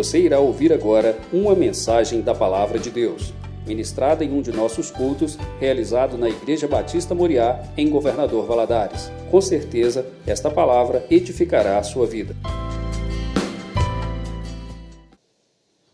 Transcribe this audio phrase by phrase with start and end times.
[0.00, 3.34] Você irá ouvir agora uma mensagem da Palavra de Deus,
[3.66, 9.10] ministrada em um de nossos cultos, realizado na Igreja Batista Moriá, em Governador Valadares.
[9.30, 12.34] Com certeza, esta palavra edificará a sua vida.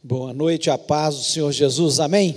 [0.00, 2.36] Boa noite, a paz do Senhor Jesus, amém?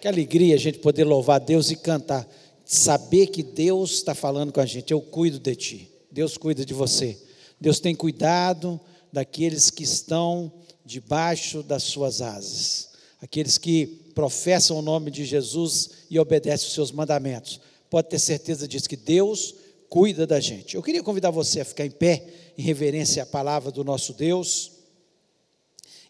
[0.00, 2.26] Que alegria a gente poder louvar Deus e cantar,
[2.64, 6.72] saber que Deus está falando com a gente, eu cuido de ti, Deus cuida de
[6.72, 7.18] você,
[7.60, 8.80] Deus tem cuidado
[9.12, 10.50] daqueles que estão
[10.84, 16.92] debaixo das suas asas, aqueles que professam o nome de Jesus e obedecem os seus
[16.92, 17.60] mandamentos.
[17.88, 19.54] Pode ter certeza disso, que Deus
[19.88, 20.74] cuida da gente.
[20.74, 22.26] Eu queria convidar você a ficar em pé,
[22.58, 24.72] em reverência à palavra do nosso Deus,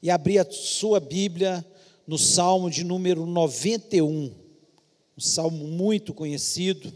[0.02, 1.64] e abrir a sua Bíblia
[2.06, 4.32] no Salmo de número 91,
[5.16, 6.92] um salmo muito conhecido.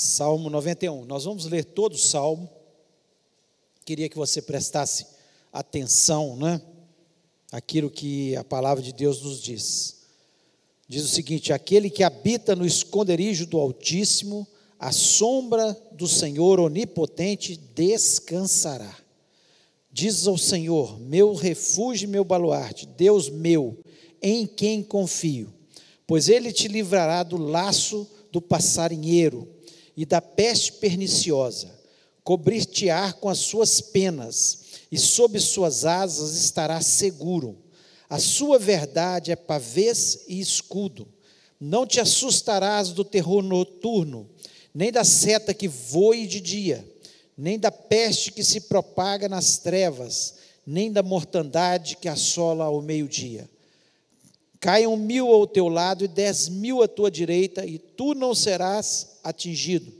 [0.00, 1.04] Salmo 91.
[1.06, 2.48] Nós vamos ler todo o salmo.
[3.84, 5.04] Queria que você prestasse
[5.52, 6.62] atenção, né?
[7.50, 10.02] Aquilo que a palavra de Deus nos diz.
[10.86, 14.46] Diz o seguinte: Aquele que habita no esconderijo do Altíssimo,
[14.78, 18.96] a sombra do Senhor onipotente descansará.
[19.90, 23.76] Diz ao Senhor, meu refúgio e meu baluarte, Deus meu,
[24.22, 25.52] em quem confio.
[26.06, 29.57] Pois ele te livrará do laço do passarinheiro
[29.98, 31.76] e da peste perniciosa,
[32.22, 34.60] cobrir-te-á com as suas penas,
[34.92, 37.58] e sob suas asas estarás seguro.
[38.08, 41.08] A sua verdade é pavês e escudo.
[41.58, 44.30] Não te assustarás do terror noturno,
[44.72, 46.88] nem da seta que voe de dia,
[47.36, 53.50] nem da peste que se propaga nas trevas, nem da mortandade que assola ao meio-dia.
[54.60, 59.18] Caiam mil ao teu lado e dez mil à tua direita, e tu não serás
[59.22, 59.92] atingido.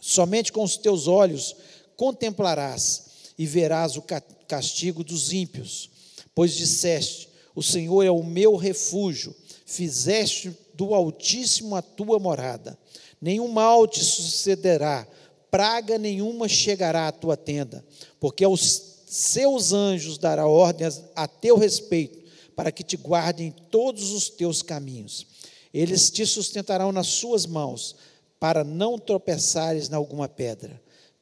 [0.00, 1.56] Somente com os teus olhos
[1.96, 3.04] contemplarás
[3.38, 4.04] e verás o
[4.48, 5.90] castigo dos ímpios,
[6.34, 12.78] pois disseste: O Senhor é o meu refúgio, fizeste do Altíssimo a tua morada.
[13.20, 15.06] Nenhum mal te sucederá,
[15.50, 17.84] praga nenhuma chegará à tua tenda,
[18.18, 22.21] porque aos seus anjos dará ordens a teu respeito,
[22.54, 25.26] para que te guardem todos os teus caminhos.
[25.72, 27.96] Eles te sustentarão nas suas mãos
[28.38, 30.80] para não tropeçares em alguma pedra.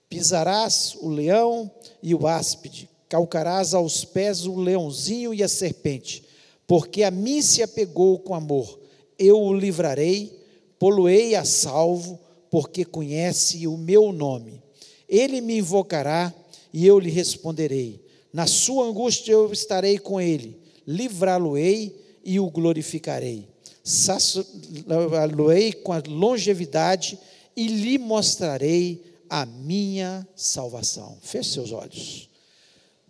[0.09, 1.71] Pisarás o leão
[2.03, 6.25] e o áspide, calcarás aos pés o leãozinho e a serpente,
[6.67, 8.81] porque a mim se apegou com amor.
[9.19, 10.37] Eu o livrarei,
[10.79, 12.19] poluei a salvo,
[12.51, 14.63] porque conhece o meu nome.
[15.09, 16.35] Ele me invocará
[16.73, 18.05] e eu lhe responderei.
[18.33, 20.60] Na sua angústia eu estarei com ele,
[20.91, 23.49] livrá-lo-ei e o glorificarei
[23.91, 27.19] saciá-lo-ei com a longevidade
[27.57, 31.19] e lhe mostrarei a minha salvação.
[31.21, 32.29] Feche seus olhos.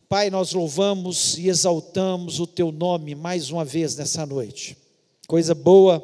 [0.09, 4.77] Pai, nós louvamos e exaltamos o teu nome mais uma vez nessa noite.
[5.27, 6.03] Coisa boa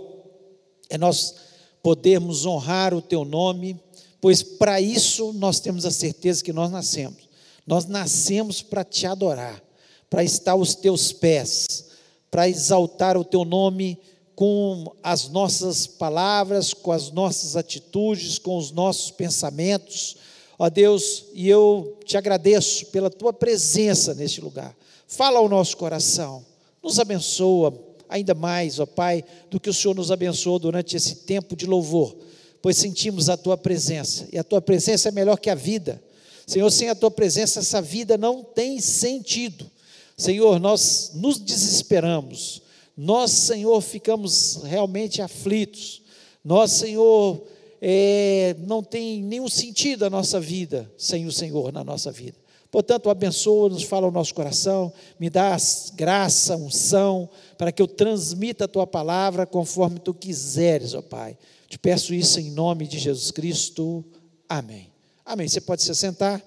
[0.89, 1.35] é nós
[1.83, 3.81] podermos honrar o teu nome,
[4.21, 7.29] pois para isso nós temos a certeza que nós nascemos.
[7.67, 9.61] Nós nascemos para te adorar,
[10.09, 11.87] para estar aos teus pés,
[12.31, 13.99] para exaltar o teu nome
[14.35, 20.17] com as nossas palavras, com as nossas atitudes, com os nossos pensamentos.
[20.59, 24.77] Ó Deus, e eu te agradeço pela tua presença neste lugar.
[25.09, 26.45] Fala ao nosso coração,
[26.83, 27.73] nos abençoa
[28.09, 32.17] ainda mais, ó Pai, do que o Senhor nos abençoou durante esse tempo de louvor,
[32.63, 36.03] pois sentimos a tua presença, e a tua presença é melhor que a vida.
[36.47, 39.69] Senhor, sem a tua presença, essa vida não tem sentido.
[40.17, 42.63] Senhor, nós nos desesperamos,
[42.97, 46.03] nós, Senhor, ficamos realmente aflitos.
[46.43, 47.43] Nós, Senhor,
[47.83, 52.39] é, não tem nenhum sentido a nossa vida sem o Senhor na nossa vida.
[52.71, 55.57] Portanto, abençoa, nos fala o nosso coração, me dá
[55.95, 57.29] graça, unção,
[57.59, 61.37] para que eu transmita a tua palavra conforme tu quiseres, ó Pai.
[61.69, 64.05] Te peço isso em nome de Jesus Cristo.
[64.49, 64.91] Amém.
[65.25, 65.49] Amém.
[65.49, 66.43] Você pode se sentar.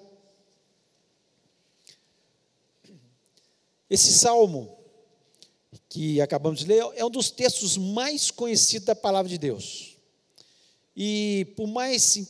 [3.89, 4.79] Esse salmo
[5.87, 9.97] que acabamos de ler, é um dos textos mais conhecidos da palavra de Deus.
[10.95, 12.27] E por mais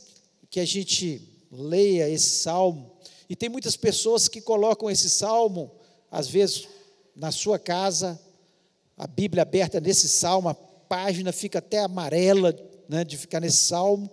[0.50, 1.22] que a gente
[1.52, 2.92] leia esse salmo,
[3.30, 5.72] e tem muitas pessoas que colocam esse salmo,
[6.10, 6.68] às vezes
[7.16, 8.20] na sua casa,
[8.98, 12.56] a Bíblia aberta nesse salmo, a página fica até amarela
[12.88, 14.10] né, de ficar nesse salmo,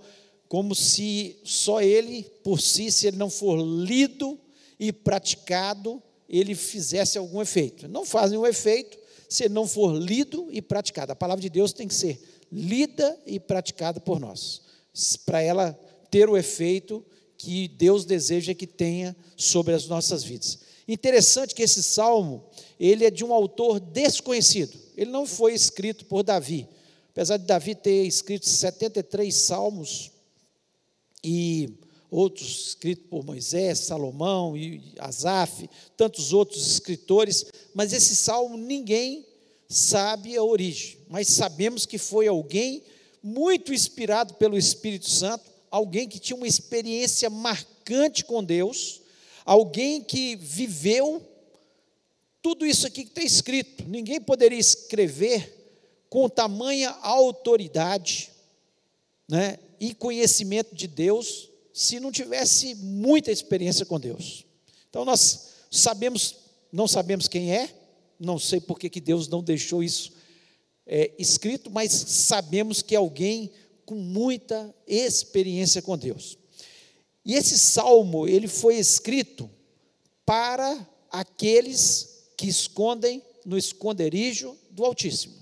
[0.49, 4.38] como se só ele, por si, se ele não for lido
[4.78, 7.88] e praticado, ele fizesse algum efeito.
[7.88, 11.12] Não faz nenhum efeito, se não for lido e praticado.
[11.12, 12.20] A palavra de Deus tem que ser
[12.50, 14.62] lida e praticada por nós,
[15.25, 15.73] para ela
[16.11, 17.05] ter o efeito
[17.37, 20.61] que Deus deseja que tenha sobre as nossas vidas.
[20.88, 22.44] Interessante que esse salmo,
[22.78, 24.78] ele é de um autor desconhecido.
[24.96, 26.69] Ele não foi escrito por Davi.
[27.11, 30.12] Apesar de Davi ter escrito 73 salmos
[31.25, 31.69] e
[32.16, 39.26] outros escritos por Moisés, Salomão e Asaf, tantos outros escritores, mas esse salmo ninguém
[39.68, 42.82] sabe a origem, mas sabemos que foi alguém
[43.22, 49.02] muito inspirado pelo Espírito Santo, alguém que tinha uma experiência marcante com Deus,
[49.44, 51.22] alguém que viveu
[52.40, 53.84] tudo isso aqui que está escrito.
[53.86, 55.52] Ninguém poderia escrever
[56.08, 58.30] com tamanha autoridade
[59.28, 64.46] né, e conhecimento de Deus se não tivesse muita experiência com Deus.
[64.88, 66.34] Então nós sabemos,
[66.73, 67.69] não sabemos quem é,
[68.19, 70.12] não sei por que Deus não deixou isso
[70.87, 73.52] é, escrito, mas sabemos que é alguém
[73.84, 76.38] com muita experiência com Deus.
[77.23, 79.50] E esse salmo, ele foi escrito
[80.25, 85.34] para aqueles que escondem no esconderijo do Altíssimo.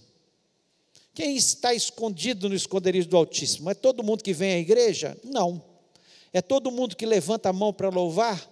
[1.15, 3.71] Quem está escondido no esconderijo do Altíssimo?
[3.71, 5.17] É todo mundo que vem à igreja?
[5.23, 5.74] Não.
[6.35, 8.51] É todo mundo que levanta a mão para louvar?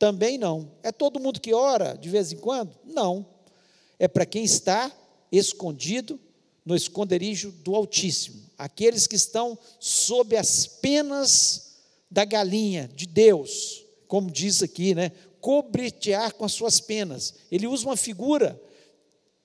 [0.00, 0.72] Também não.
[0.82, 2.76] É todo mundo que ora de vez em quando?
[2.84, 3.24] Não.
[4.00, 4.90] É para quem está
[5.30, 6.18] escondido
[6.66, 8.42] no esconderijo do Altíssimo.
[8.58, 11.76] Aqueles que estão sob as penas
[12.10, 15.12] da galinha de Deus, como diz aqui, né?
[15.40, 17.34] Cobretear com as suas penas.
[17.48, 18.60] Ele usa uma figura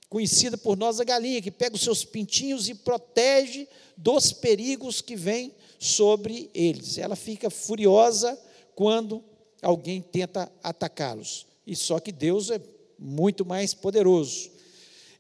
[0.10, 5.16] conhecida por nós a galinha, que pega os seus pintinhos e protege dos perigos que
[5.16, 6.98] vêm sobre eles.
[6.98, 8.40] Ela fica furiosa
[8.76, 9.24] quando
[9.62, 11.48] alguém tenta atacá-los.
[11.66, 12.62] E só que Deus é
[13.00, 14.52] muito mais poderoso.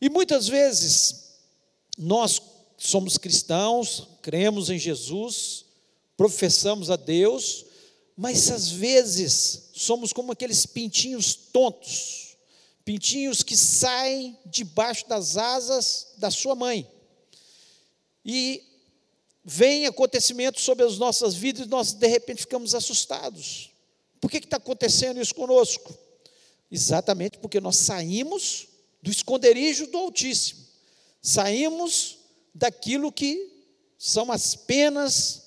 [0.01, 1.37] E muitas vezes
[1.97, 2.41] nós
[2.77, 5.65] somos cristãos, cremos em Jesus,
[6.15, 7.65] professamos a Deus,
[8.15, 12.29] mas às vezes somos como aqueles pintinhos tontos
[12.89, 16.89] pintinhos que saem debaixo das asas da sua mãe.
[18.25, 18.63] E
[19.51, 23.71] vem acontecimentos sobre as nossas vidas e nós de repente ficamos assustados.
[24.21, 25.91] Por que está acontecendo isso conosco?
[26.71, 28.67] Exatamente porque nós saímos
[29.01, 30.59] do esconderijo do Altíssimo,
[31.19, 32.19] saímos
[32.53, 33.51] daquilo que
[33.97, 35.41] são as penas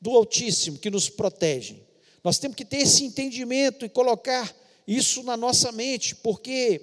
[0.00, 1.84] do Altíssimo que nos protegem.
[2.22, 4.54] Nós temos que ter esse entendimento e colocar
[4.86, 6.80] isso na nossa mente, porque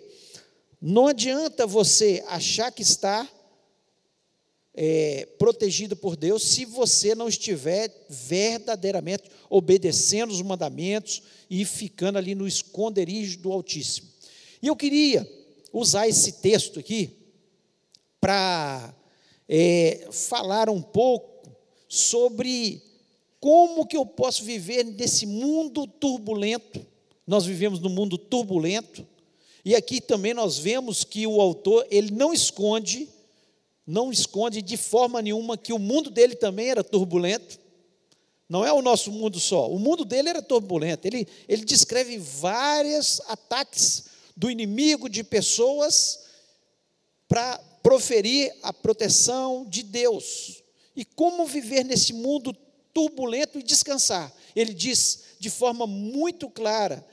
[0.82, 3.26] não adianta você achar que está
[4.76, 12.36] é, protegido por Deus se você não estiver verdadeiramente obedecendo os mandamentos e ficando ali
[12.36, 14.10] no esconderijo do Altíssimo.
[14.62, 15.28] E eu queria
[15.72, 17.12] usar esse texto aqui
[18.20, 18.94] para
[19.48, 21.50] é, falar um pouco
[21.88, 22.82] sobre
[23.40, 26.86] como que eu posso viver nesse mundo turbulento
[27.26, 29.06] nós vivemos num mundo turbulento,
[29.64, 33.10] e aqui também nós vemos que o autor, ele não esconde,
[33.86, 37.60] não esconde de forma nenhuma que o mundo dele também era turbulento.
[38.48, 41.08] Não é o nosso mundo só, o mundo dele era turbulento.
[41.08, 44.06] Ele, ele descreve vários ataques
[44.36, 46.20] do inimigo de pessoas
[47.28, 50.64] para proferir a proteção de Deus.
[50.96, 52.56] E como viver nesse mundo
[52.94, 54.32] turbulento e descansar?
[54.56, 57.06] Ele diz de forma muito clara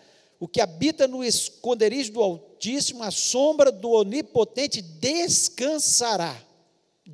[0.43, 6.37] o que habita no esconderijo do Altíssimo, a sombra do Onipotente descansará.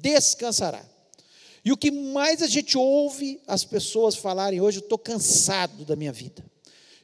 [0.00, 0.84] Descansará.
[1.64, 5.96] E o que mais a gente ouve as pessoas falarem hoje, eu estou cansado da
[5.96, 6.44] minha vida.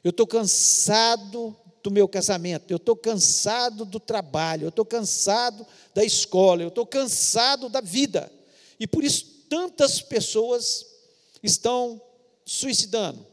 [0.03, 6.03] Eu estou cansado do meu casamento, eu estou cansado do trabalho, eu estou cansado da
[6.03, 8.31] escola, eu estou cansado da vida.
[8.79, 10.85] E por isso tantas pessoas
[11.43, 12.01] estão
[12.43, 13.25] suicidando,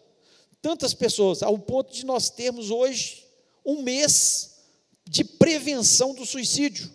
[0.61, 3.26] tantas pessoas, ao ponto de nós termos hoje
[3.64, 4.59] um mês
[5.09, 6.90] de prevenção do suicídio.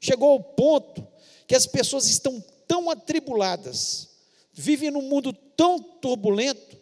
[0.00, 1.06] Chegou ao ponto
[1.46, 4.08] que as pessoas estão tão atribuladas,
[4.52, 6.76] vivem num mundo tão turbulento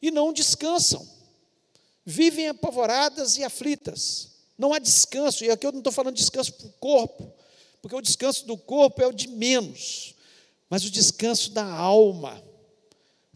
[0.00, 1.06] e não descansam.
[2.04, 4.32] Vivem apavoradas e aflitas.
[4.58, 7.32] Não há descanso, e aqui eu não estou falando de descanso para o corpo,
[7.80, 10.14] porque o descanso do corpo é o de menos,
[10.70, 12.42] mas o descanso da alma,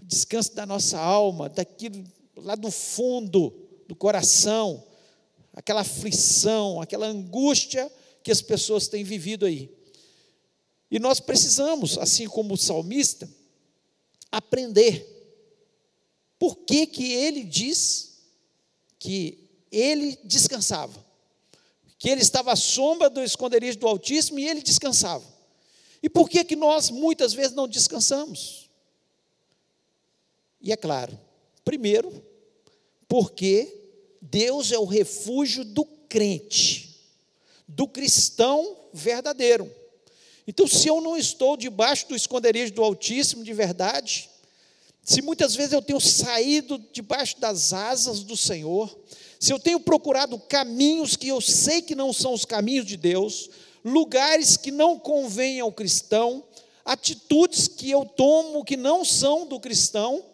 [0.00, 2.04] o descanso da nossa alma, daquilo
[2.36, 3.52] lá do fundo
[3.88, 4.84] do coração,
[5.52, 7.90] aquela aflição, aquela angústia
[8.22, 9.77] que as pessoas têm vivido aí.
[10.90, 13.28] E nós precisamos, assim como o salmista,
[14.30, 15.06] aprender
[16.38, 18.18] por que, que ele diz
[18.98, 21.04] que ele descansava,
[21.98, 25.24] que ele estava à sombra do esconderijo do Altíssimo e ele descansava.
[26.02, 28.70] E por que, que nós muitas vezes não descansamos?
[30.60, 31.18] E é claro,
[31.64, 32.24] primeiro,
[33.06, 33.74] porque
[34.20, 36.96] Deus é o refúgio do crente,
[37.66, 39.70] do cristão verdadeiro.
[40.48, 44.30] Então, se eu não estou debaixo do esconderijo do Altíssimo de verdade,
[45.04, 48.98] se muitas vezes eu tenho saído debaixo das asas do Senhor,
[49.38, 53.50] se eu tenho procurado caminhos que eu sei que não são os caminhos de Deus,
[53.84, 56.42] lugares que não convêm ao cristão,
[56.82, 60.24] atitudes que eu tomo que não são do cristão,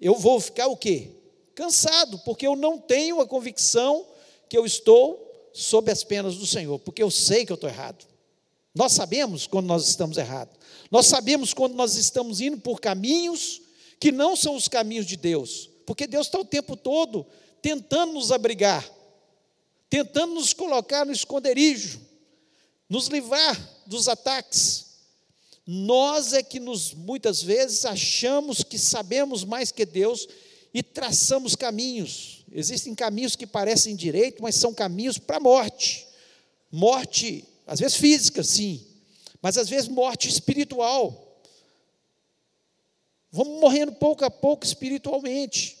[0.00, 1.12] eu vou ficar o quê?
[1.54, 4.04] Cansado, porque eu não tenho a convicção
[4.48, 8.07] que eu estou sob as penas do Senhor, porque eu sei que eu estou errado.
[8.78, 10.54] Nós sabemos quando nós estamos errados.
[10.88, 13.60] Nós sabemos quando nós estamos indo por caminhos
[13.98, 17.26] que não são os caminhos de Deus, porque Deus está o tempo todo
[17.60, 18.88] tentando nos abrigar,
[19.90, 22.00] tentando nos colocar no esconderijo,
[22.88, 24.86] nos livrar dos ataques.
[25.66, 30.28] Nós é que nos muitas vezes achamos que sabemos mais que Deus
[30.72, 32.44] e traçamos caminhos.
[32.52, 36.06] Existem caminhos que parecem direito, mas são caminhos para a morte.
[36.70, 38.84] Morte, às vezes física, sim,
[39.40, 41.42] mas às vezes morte espiritual.
[43.30, 45.76] Vamos morrendo pouco a pouco espiritualmente.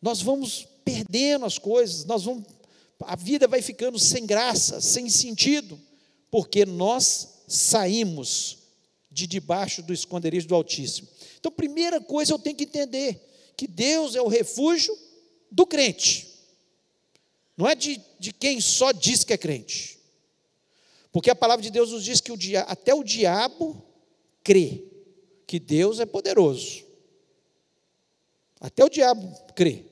[0.00, 2.44] Nós vamos perdendo as coisas, nós vamos
[3.00, 5.78] a vida vai ficando sem graça, sem sentido,
[6.30, 8.58] porque nós saímos
[9.10, 11.08] de debaixo do esconderijo do Altíssimo.
[11.38, 14.96] Então, primeira coisa eu tenho que entender que Deus é o refúgio
[15.50, 16.26] do crente,
[17.56, 19.95] não é de, de quem só diz que é crente,
[21.16, 23.82] porque a palavra de Deus nos diz que o dia, até o diabo
[24.44, 24.84] crê
[25.46, 26.84] que Deus é poderoso,
[28.60, 29.84] até o diabo crê.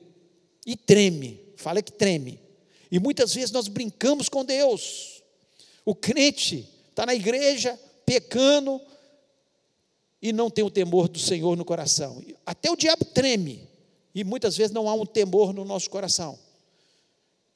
[0.67, 2.39] E treme, fala que treme,
[2.91, 5.23] e muitas vezes nós brincamos com Deus,
[5.83, 8.79] o crente está na igreja pecando,
[10.21, 12.23] e não tem o temor do Senhor no coração.
[12.45, 13.67] Até o diabo treme,
[14.13, 16.37] e muitas vezes não há um temor no nosso coração.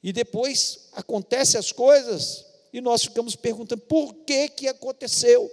[0.02, 5.50] E depois acontecem as coisas e nós ficamos perguntando por que que aconteceu?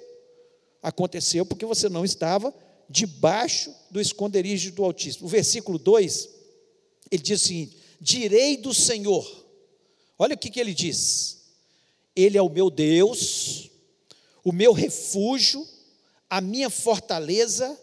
[0.82, 2.54] Aconteceu porque você não estava
[2.90, 5.26] debaixo do esconderijo do Altíssimo.
[5.26, 6.30] O versículo 2,
[7.12, 9.46] ele diz o seguinte: direi do Senhor.
[10.20, 11.44] Olha o que, que ele diz:
[12.16, 13.70] Ele é o meu Deus,
[14.44, 15.68] o meu refúgio,
[16.30, 17.80] a minha fortaleza,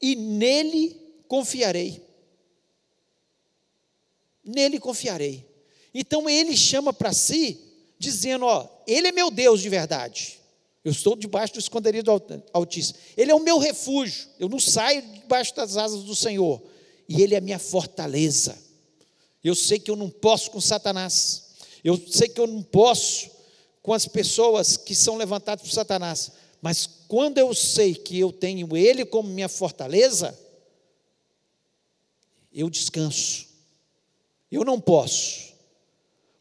[0.00, 2.08] e nele confiarei
[4.48, 5.46] nele confiarei.
[5.92, 7.60] Então ele chama para si,
[7.98, 10.38] dizendo: Ó, ele é meu Deus de verdade.
[10.84, 12.98] Eu estou debaixo do esconderijo do Altíssimo.
[13.16, 14.28] Ele é o meu refúgio.
[14.38, 16.62] Eu não saio debaixo das asas do Senhor.
[17.08, 18.56] E Ele é a minha fortaleza.
[19.42, 21.48] Eu sei que eu não posso com Satanás.
[21.84, 23.30] Eu sei que eu não posso
[23.82, 26.32] com as pessoas que são levantadas por Satanás.
[26.60, 30.38] Mas quando eu sei que eu tenho Ele como minha fortaleza,
[32.52, 33.46] eu descanso.
[34.50, 35.47] Eu não posso,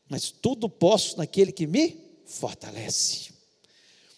[0.09, 3.31] mas tudo posso naquele que me fortalece.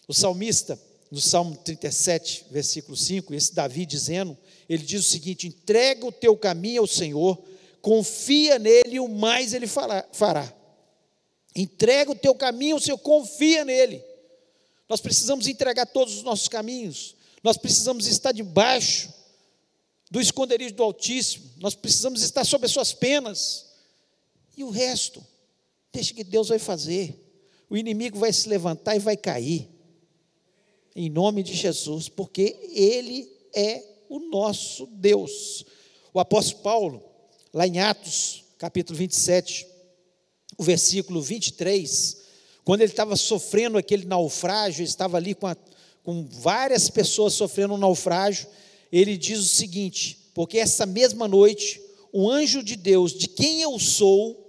[0.06, 0.80] O salmista,
[1.10, 4.36] no Salmo 37, versículo 5, esse Davi dizendo,
[4.68, 7.42] ele diz o seguinte: entrega o teu caminho ao Senhor,
[7.80, 10.52] confia nele e o mais ele fará.
[11.54, 14.04] Entrega o teu caminho ao Senhor, confia nele.
[14.88, 19.12] Nós precisamos entregar todos os nossos caminhos, nós precisamos estar debaixo
[20.10, 23.66] do esconderijo do Altíssimo, nós precisamos estar sob as suas penas.
[24.56, 25.24] E o resto,
[25.92, 27.18] deixa que Deus vai fazer.
[27.68, 29.68] O inimigo vai se levantar e vai cair.
[30.94, 35.64] Em nome de Jesus, porque Ele é o nosso Deus.
[36.12, 37.04] O apóstolo Paulo,
[37.52, 39.66] lá em Atos, capítulo 27,
[40.58, 42.18] o versículo 23,
[42.64, 45.56] quando ele estava sofrendo aquele naufrágio, estava ali com, a,
[46.02, 48.48] com várias pessoas sofrendo um naufrágio,
[48.92, 51.80] ele diz o seguinte: porque essa mesma noite,
[52.12, 54.39] o anjo de Deus, de quem eu sou,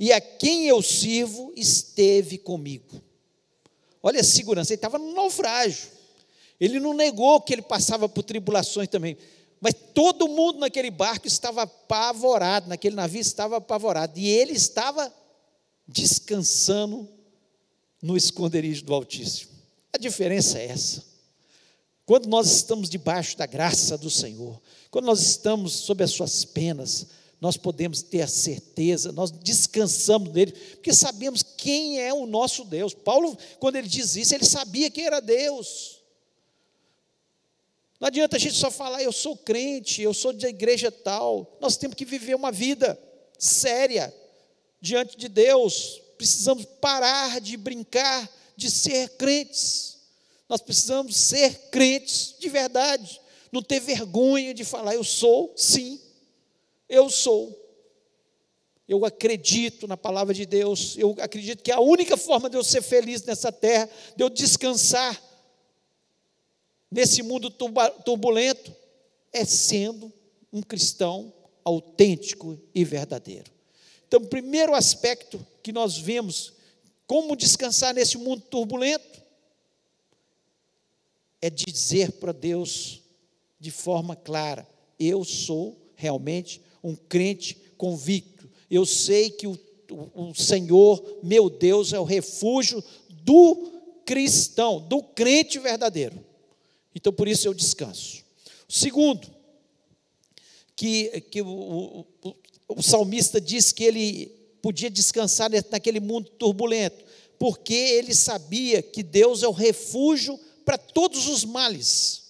[0.00, 3.02] e a quem eu sirvo esteve comigo.
[4.02, 5.90] Olha a segurança, ele estava no naufrágio.
[6.58, 9.18] Ele não negou que ele passava por tribulações também.
[9.60, 14.18] Mas todo mundo naquele barco estava apavorado, naquele navio estava apavorado.
[14.18, 15.12] E ele estava
[15.86, 17.06] descansando
[18.00, 19.50] no esconderijo do Altíssimo.
[19.92, 21.04] A diferença é essa.
[22.06, 24.58] Quando nós estamos debaixo da graça do Senhor,
[24.90, 27.06] quando nós estamos sob as suas penas,
[27.40, 32.92] nós podemos ter a certeza, nós descansamos nele, porque sabemos quem é o nosso Deus.
[32.92, 36.00] Paulo, quando ele diz isso, ele sabia quem era Deus.
[37.98, 41.56] Não adianta a gente só falar, eu sou crente, eu sou de igreja tal.
[41.60, 42.98] Nós temos que viver uma vida
[43.38, 44.14] séria
[44.80, 46.00] diante de Deus.
[46.18, 49.98] Precisamos parar de brincar de ser crentes.
[50.46, 53.18] Nós precisamos ser crentes de verdade.
[53.50, 56.00] não ter vergonha de falar: eu sou, sim,
[56.90, 57.56] eu sou.
[58.86, 62.82] Eu acredito na palavra de Deus, eu acredito que a única forma de eu ser
[62.82, 65.22] feliz nessa terra, de eu descansar
[66.90, 67.48] nesse mundo
[68.04, 68.74] turbulento,
[69.32, 70.12] é sendo
[70.52, 71.32] um cristão
[71.64, 73.48] autêntico e verdadeiro.
[74.08, 76.52] Então, o primeiro aspecto que nós vemos
[77.06, 79.22] como descansar nesse mundo turbulento
[81.40, 83.02] é dizer para Deus
[83.60, 84.66] de forma clara:
[84.98, 88.48] eu sou realmente um crente convicto.
[88.70, 89.58] Eu sei que o,
[90.14, 93.70] o, Senhor, meu Deus, é o refúgio do
[94.04, 96.24] cristão, do crente verdadeiro.
[96.94, 98.24] Então, por isso eu descanso.
[98.68, 99.28] Segundo,
[100.76, 102.34] que, que o, o,
[102.68, 104.26] o salmista diz que ele
[104.62, 107.04] podia descansar naquele mundo turbulento,
[107.38, 112.20] porque ele sabia que Deus é o refúgio para todos os males.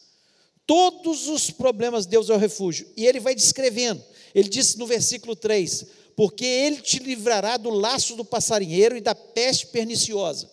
[0.67, 2.87] Todos os problemas, Deus é o refúgio.
[2.97, 4.03] E ele vai descrevendo.
[4.35, 9.15] Ele diz no versículo 3: Porque ele te livrará do laço do passarinheiro e da
[9.15, 10.51] peste perniciosa.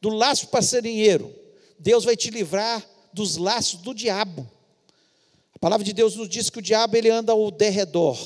[0.00, 1.32] Do laço passarinheiro,
[1.78, 4.48] Deus vai te livrar dos laços do diabo.
[5.54, 8.18] A palavra de Deus nos diz que o diabo ele anda ao derredor,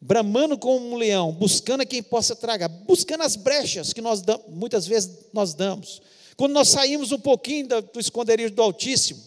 [0.00, 4.86] bramando como um leão, buscando a quem possa tragar, buscando as brechas que nós muitas
[4.86, 6.02] vezes nós damos.
[6.36, 9.22] Quando nós saímos um pouquinho do esconderijo do Altíssimo,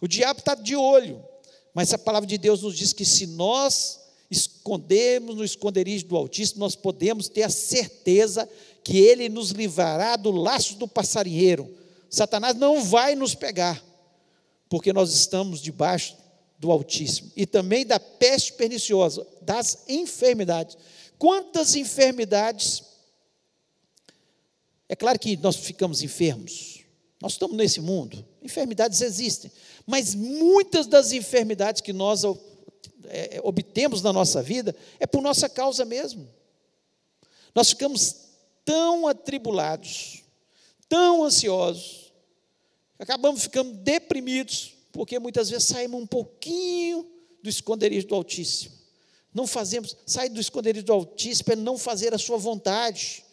[0.00, 1.24] o diabo está de olho,
[1.74, 4.00] mas a palavra de Deus nos diz que se nós
[4.30, 8.48] escondermos no esconderijo do Altíssimo, nós podemos ter a certeza
[8.82, 13.82] que ele nos livrará do laço do passarinheiro Satanás não vai nos pegar,
[14.68, 16.14] porque nós estamos debaixo
[16.58, 20.76] do Altíssimo e também da peste perniciosa, das enfermidades.
[21.18, 22.84] Quantas enfermidades?
[24.90, 26.80] É claro que nós ficamos enfermos,
[27.18, 29.50] nós estamos nesse mundo, enfermidades existem,
[29.86, 32.22] mas muitas das enfermidades que nós
[33.04, 36.28] é, obtemos na nossa vida é por nossa causa mesmo.
[37.54, 38.16] Nós ficamos
[38.64, 40.22] tão atribulados,
[40.88, 42.12] tão ansiosos,
[42.98, 47.06] acabamos ficando deprimidos, porque muitas vezes saímos um pouquinho
[47.42, 48.82] do esconderijo do Altíssimo.
[49.34, 53.24] Não fazemos, sair do esconderijo do Altíssimo é não fazer a sua vontade.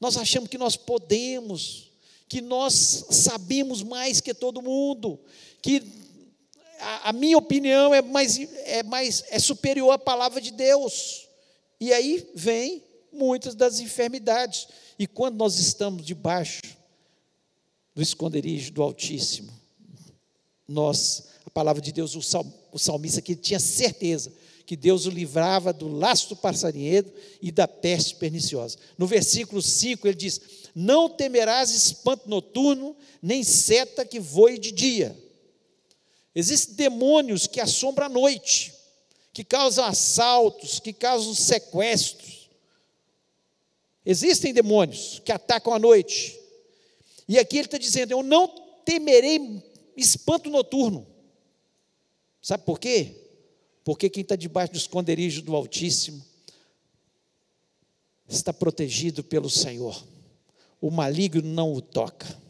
[0.00, 1.91] Nós achamos que nós podemos,
[2.32, 5.20] que nós sabemos mais que todo mundo,
[5.60, 5.82] que
[6.80, 11.28] a, a minha opinião é mais, é mais é superior à palavra de Deus.
[11.78, 14.66] E aí vem muitas das enfermidades.
[14.98, 16.62] E quando nós estamos debaixo
[17.94, 19.52] no esconderijo do Altíssimo.
[20.66, 24.32] Nós, a palavra de Deus, o, sal, o salmista que tinha certeza
[24.66, 28.78] que Deus o livrava do laço do passarinheiro e da peste perniciosa.
[28.96, 30.40] No versículo 5 ele diz:
[30.74, 35.16] Não temerás espanto noturno, nem seta que voe de dia.
[36.34, 38.72] Existem demônios que assombram à noite,
[39.32, 42.50] que causam assaltos, que causam sequestros.
[44.04, 46.38] Existem demônios que atacam à noite.
[47.28, 48.48] E aqui ele está dizendo: Eu não
[48.84, 49.62] temerei
[49.96, 51.06] espanto noturno.
[52.40, 53.21] Sabe por quê?
[53.84, 56.22] Porque quem está debaixo do esconderijo do Altíssimo
[58.28, 60.02] está protegido pelo Senhor.
[60.80, 62.40] O maligno não o toca.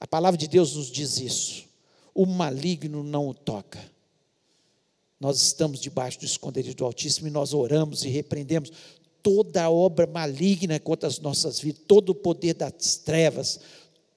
[0.00, 1.66] A palavra de Deus nos diz isso.
[2.14, 3.78] O maligno não o toca.
[5.20, 8.70] Nós estamos debaixo do esconderijo do Altíssimo e nós oramos e repreendemos
[9.22, 13.60] toda obra maligna contra as nossas vidas, todo o poder das trevas,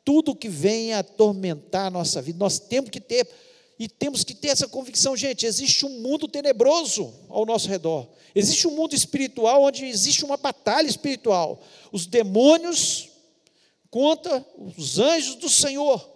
[0.06, 2.38] tudo que vem atormentar a nossa vida.
[2.38, 3.28] Nós temos que ter,
[3.82, 8.68] e temos que ter essa convicção, gente: existe um mundo tenebroso ao nosso redor, existe
[8.68, 11.60] um mundo espiritual onde existe uma batalha espiritual.
[11.92, 13.10] Os demônios
[13.90, 14.46] contra
[14.78, 16.08] os anjos do Senhor,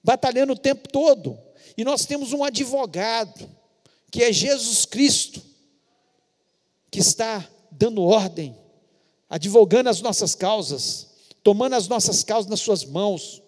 [0.00, 1.36] batalhando o tempo todo,
[1.76, 3.50] e nós temos um advogado,
[4.08, 5.42] que é Jesus Cristo,
[6.88, 8.56] que está dando ordem,
[9.28, 11.08] advogando as nossas causas,
[11.42, 13.42] tomando as nossas causas nas suas mãos,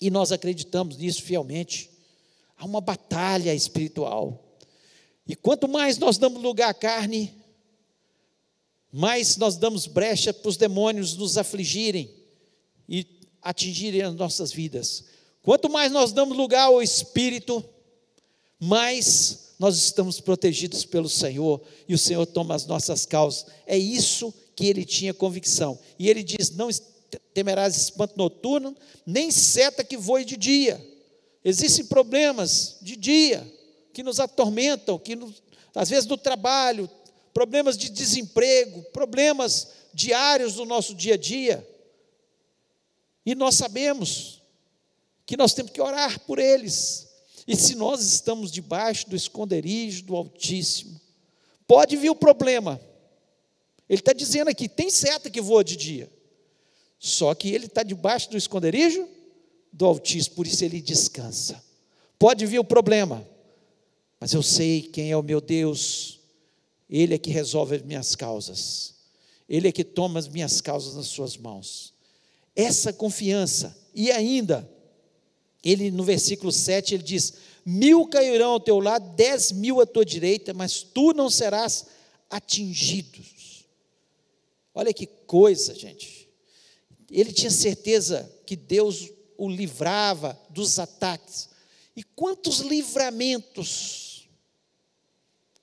[0.00, 1.90] e nós acreditamos nisso fielmente.
[2.56, 4.44] Há uma batalha espiritual.
[5.26, 7.32] E quanto mais nós damos lugar à carne,
[8.92, 12.10] mais nós damos brecha para os demônios nos afligirem
[12.88, 13.06] e
[13.42, 15.04] atingirem as nossas vidas.
[15.42, 17.64] Quanto mais nós damos lugar ao Espírito,
[18.58, 23.46] mais nós estamos protegidos pelo Senhor e o Senhor toma as nossas causas.
[23.66, 25.78] É isso que ele tinha convicção.
[25.98, 26.68] E ele diz: Não
[27.32, 30.84] temerás espanto noturno, nem seta que voe de dia.
[31.44, 33.46] Existem problemas de dia
[33.92, 35.42] que nos atormentam, que nos,
[35.74, 36.88] às vezes no trabalho,
[37.32, 41.66] problemas de desemprego, problemas diários do nosso dia a dia.
[43.24, 44.42] E nós sabemos
[45.24, 47.08] que nós temos que orar por eles.
[47.46, 51.00] E se nós estamos debaixo do esconderijo do Altíssimo,
[51.66, 52.80] pode vir o problema.
[53.88, 56.10] Ele está dizendo aqui: tem seta que voa de dia,
[56.98, 59.06] só que ele está debaixo do esconderijo
[59.72, 61.62] do Altíssimo, por isso ele descansa.
[62.18, 63.26] Pode vir o problema,
[64.18, 66.18] mas eu sei quem é o meu Deus,
[66.90, 68.94] Ele é que resolve as minhas causas,
[69.48, 71.94] Ele é que toma as minhas causas nas Suas mãos.
[72.56, 74.68] Essa confiança, e ainda,
[75.62, 77.34] ele no versículo 7 ele diz:
[77.64, 81.86] Mil cairão ao teu lado, dez mil à tua direita, mas tu não serás
[82.28, 83.20] atingido.
[84.74, 86.17] Olha que coisa, gente.
[87.10, 91.48] Ele tinha certeza que Deus o livrava dos ataques.
[91.96, 94.28] E quantos livramentos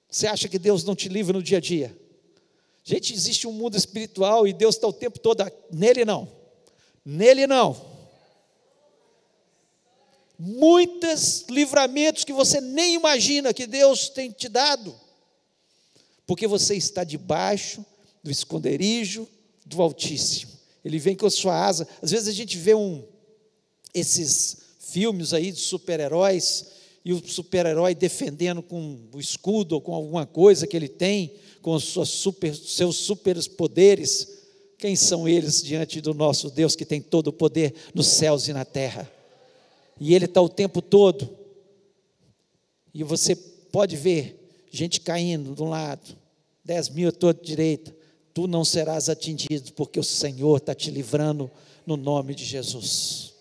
[0.10, 1.98] você acha que Deus não te livra no dia a dia?
[2.84, 5.44] Gente, existe um mundo espiritual e Deus está o tempo todo.
[5.72, 6.32] Nele não.
[7.04, 7.96] Nele não
[10.38, 14.96] muitos livramentos que você nem imagina que Deus tem te dado,
[16.26, 17.86] porque você está debaixo
[18.24, 19.28] do esconderijo
[19.66, 20.55] do Altíssimo.
[20.86, 21.88] Ele vem com a sua asa.
[22.02, 23.04] Às vezes a gente vê um
[23.94, 26.68] esses filmes aí de super-heróis
[27.04, 31.74] e o super-herói defendendo com o escudo ou com alguma coisa que ele tem, com
[31.74, 34.28] os seus super, seus superpoderes.
[34.78, 38.54] Quem são eles diante do nosso Deus que tem todo o poder nos céus e
[38.54, 39.12] na terra?
[40.00, 41.30] e ele está o tempo todo.
[42.94, 46.16] E você pode ver gente caindo de um lado,
[46.64, 47.96] dez mil à tua direita.
[48.36, 51.50] Tu não serás atingido, porque o Senhor está te livrando
[51.86, 53.34] no nome de Jesus.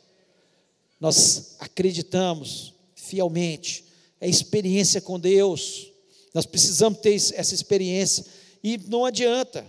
[1.00, 3.87] Nós acreditamos fielmente,
[4.20, 5.90] é experiência com Deus.
[6.33, 8.24] Nós precisamos ter essa experiência.
[8.62, 9.66] E não adianta.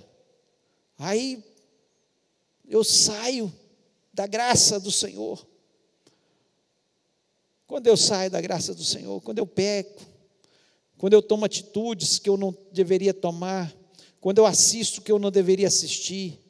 [0.96, 1.44] Aí
[2.70, 3.52] eu saio
[4.14, 5.44] da graça do Senhor.
[7.66, 10.04] Quando eu saio da graça do Senhor, quando eu peco,
[11.00, 13.76] quando eu tomo atitudes que eu não deveria tomar,
[14.26, 16.42] quando eu assisto que eu não deveria assistir,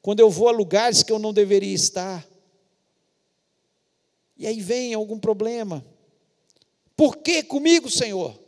[0.00, 2.26] quando eu vou a lugares que eu não deveria estar.
[4.38, 5.84] E aí vem algum problema.
[6.96, 8.40] Por que comigo, Senhor?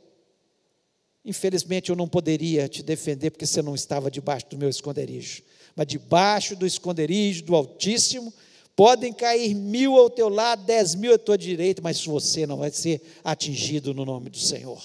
[1.23, 5.43] Infelizmente eu não poderia te defender porque você não estava debaixo do meu esconderijo,
[5.77, 8.33] mas debaixo do esconderijo do Altíssimo
[8.75, 12.71] Podem cair mil ao teu lado, dez mil à tua direita, mas você não vai
[12.71, 14.83] ser atingido no nome do Senhor.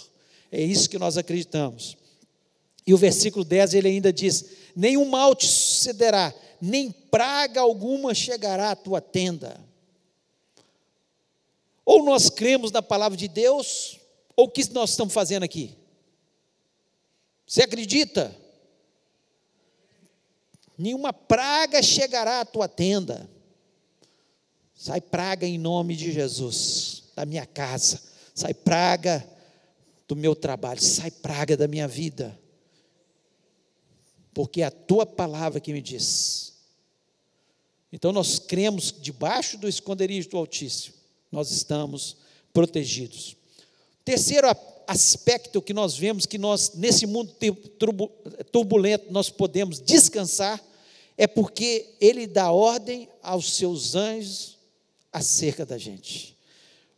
[0.51, 1.95] É isso que nós acreditamos.
[2.87, 8.71] E o versículo 10 ele ainda diz: Nenhum mal te sucederá, nem praga alguma chegará
[8.71, 9.59] à tua tenda.
[11.85, 13.99] Ou nós cremos na palavra de Deus,
[14.35, 15.75] ou o que nós estamos fazendo aqui?
[17.45, 18.35] Você acredita?
[20.77, 23.29] Nenhuma praga chegará à tua tenda.
[24.73, 28.01] Sai praga em nome de Jesus, da minha casa.
[28.35, 29.27] Sai praga
[30.07, 30.81] do meu trabalho.
[30.81, 32.37] Sai praga da minha vida.
[34.37, 36.53] Porque é a tua palavra que me diz.
[37.91, 40.93] Então nós cremos debaixo do esconderijo do Altíssimo.
[41.31, 42.17] Nós estamos
[42.53, 43.35] protegidos.
[44.05, 44.47] Terceiro
[44.85, 47.35] aspecto que nós vemos que nós nesse mundo
[48.51, 50.63] turbulento nós podemos descansar
[51.17, 54.55] é porque ele dá ordem aos seus anjos
[55.11, 56.37] acerca da gente.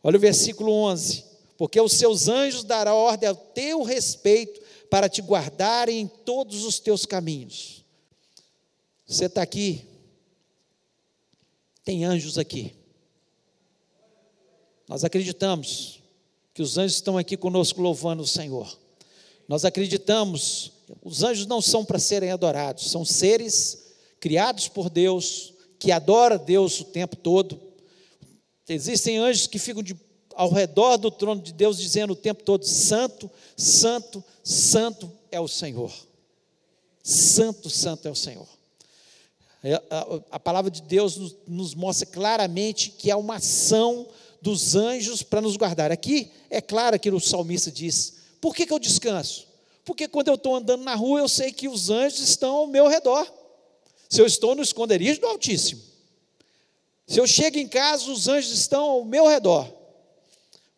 [0.02, 1.24] Olha o versículo 11:
[1.56, 6.78] Porque os seus anjos darão ordem ao teu respeito para te guardarem em todos os
[6.78, 7.84] teus caminhos.
[9.06, 9.86] Você está aqui,
[11.84, 12.74] tem anjos aqui.
[14.88, 16.02] Nós acreditamos
[16.52, 18.78] que os anjos estão aqui conosco louvando o Senhor.
[19.48, 20.72] Nós acreditamos,
[21.02, 26.80] os anjos não são para serem adorados, são seres criados por Deus, que adoram Deus
[26.80, 27.70] o tempo todo,
[28.74, 29.96] Existem anjos que ficam de,
[30.34, 35.46] ao redor do trono de Deus dizendo o tempo todo: Santo, Santo, Santo é o
[35.46, 35.92] Senhor.
[37.04, 38.48] Santo, Santo é o Senhor.
[39.62, 39.80] É,
[40.28, 44.08] a, palavra de Deus nos, nos mostra claramente que há uma ação
[44.42, 45.92] dos anjos para nos guardar.
[45.92, 49.46] Aqui é claro que o salmista diz: Por que, que eu descanso?
[49.84, 52.88] Porque quando eu estou andando na rua, eu sei que os anjos estão ao meu
[52.88, 53.32] redor.
[54.08, 55.80] Se eu estou no esconderijo do Altíssimo.
[57.06, 59.72] Se eu chego em casa, os anjos estão ao meu redor.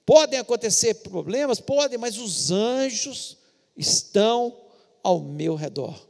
[0.04, 1.58] Podem acontecer problemas?
[1.58, 3.38] Podem, mas os anjos
[3.76, 4.56] estão
[5.02, 6.08] ao meu redor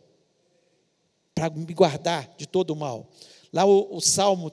[1.35, 3.09] para me guardar de todo o mal.
[3.53, 4.53] Lá o, o Salmo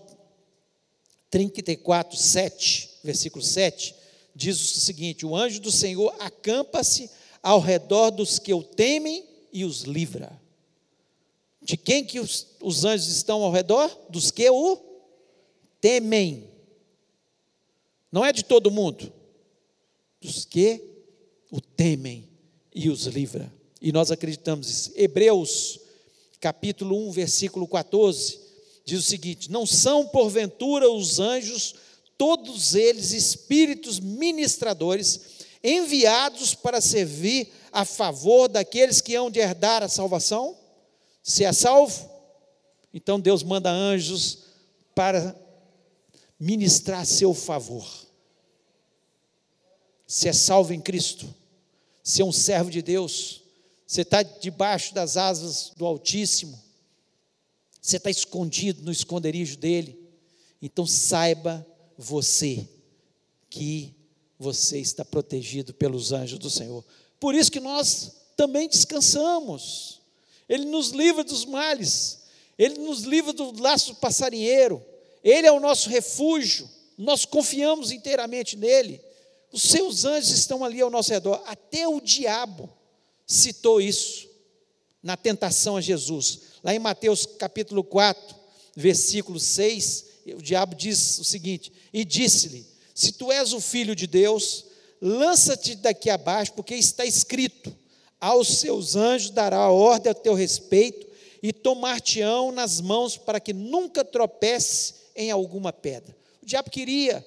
[1.30, 3.96] 34, 7, versículo 7,
[4.36, 7.10] diz o seguinte: O anjo do Senhor acampa-se
[7.42, 10.40] ao redor dos que o temem e os livra.
[11.62, 13.90] De quem que os, os anjos estão ao redor?
[14.10, 14.78] Dos que o
[15.80, 16.50] temem.
[18.12, 19.12] Não é de todo mundo.
[20.20, 20.82] Dos que
[21.52, 22.29] o temem
[22.74, 23.52] e os livra.
[23.82, 24.92] E nós acreditamos isso.
[24.96, 25.80] Hebreus,
[26.40, 28.40] capítulo 1, versículo 14,
[28.86, 31.76] diz o seguinte: Não são porventura os anjos,
[32.18, 35.22] todos eles espíritos ministradores,
[35.64, 40.58] enviados para servir a favor daqueles que hão de herdar a salvação?
[41.24, 42.10] Se é salvo,
[42.94, 44.40] então Deus manda anjos
[44.96, 45.36] para
[46.40, 47.88] ministrar seu favor.
[50.08, 51.34] Se é salvo em Cristo,
[52.04, 53.42] se é um servo de Deus,
[53.86, 56.60] você está debaixo das asas do Altíssimo,
[57.82, 59.98] você está escondido no esconderijo dele,
[60.62, 61.66] então saiba
[61.98, 62.68] você
[63.50, 63.96] que
[64.38, 66.84] você está protegido pelos anjos do Senhor.
[67.20, 70.00] Por isso que nós também descansamos.
[70.48, 72.20] Ele nos livra dos males,
[72.58, 74.84] ele nos livra do laço passarinheiro,
[75.24, 79.02] ele é o nosso refúgio, nós confiamos inteiramente nele.
[79.52, 81.42] Os seus anjos estão ali ao nosso redor.
[81.46, 82.70] Até o diabo
[83.26, 84.30] citou isso
[85.02, 86.42] na tentação a Jesus.
[86.64, 88.36] Lá em Mateus capítulo 4,
[88.76, 94.06] versículo 6, o diabo diz o seguinte: E disse-lhe: Se tu és o filho de
[94.06, 94.66] Deus,
[95.02, 97.76] lança-te daqui abaixo, porque está escrito:
[98.20, 101.08] Aos seus anjos dará ordem a teu respeito,
[101.42, 106.16] e tomar-te-ão nas mãos para que nunca tropece em alguma pedra.
[106.42, 107.26] O diabo queria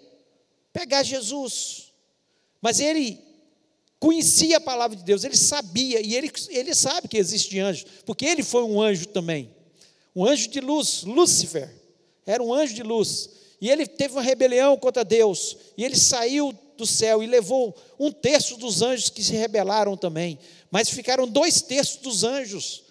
[0.73, 1.92] pegar Jesus,
[2.63, 3.21] mas ele
[3.99, 8.25] conhecia a palavra de Deus, ele sabia, e ele, ele sabe que existe anjo, porque
[8.25, 9.51] ele foi um anjo também,
[10.15, 11.71] um anjo de luz, Lúcifer,
[12.25, 16.57] era um anjo de luz, e ele teve uma rebelião contra Deus, e ele saiu
[16.77, 20.39] do céu e levou um terço dos anjos que se rebelaram também,
[20.71, 22.85] mas ficaram dois terços dos anjos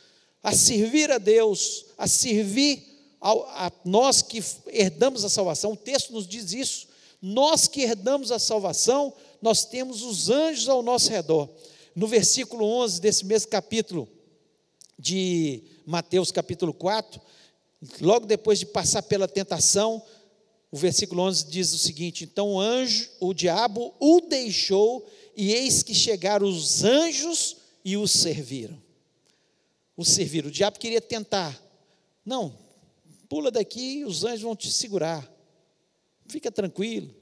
[0.44, 2.84] a servir a Deus, a servir
[3.20, 3.32] a,
[3.68, 6.88] a nós que herdamos a salvação, o texto nos diz isso,
[7.22, 11.50] nós que herdamos a salvação, nós temos os anjos ao nosso redor.
[11.96, 14.08] No versículo 11 desse mesmo capítulo
[14.98, 17.20] de Mateus, capítulo 4,
[18.00, 20.02] logo depois de passar pela tentação,
[20.72, 25.84] o versículo 11 diz o seguinte: Então o anjo, o diabo o deixou, e eis
[25.84, 28.82] que chegaram os anjos e o serviram.
[29.98, 30.50] O serviram.
[30.50, 31.60] O diabo queria tentar.
[32.26, 32.58] Não,
[33.28, 35.30] pula daqui, os anjos vão te segurar.
[36.28, 37.21] Fica tranquilo.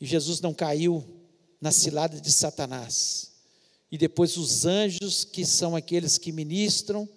[0.00, 1.04] E Jesus não caiu
[1.60, 3.32] na cilada de Satanás.
[3.92, 7.08] E depois os anjos, que são aqueles que ministram,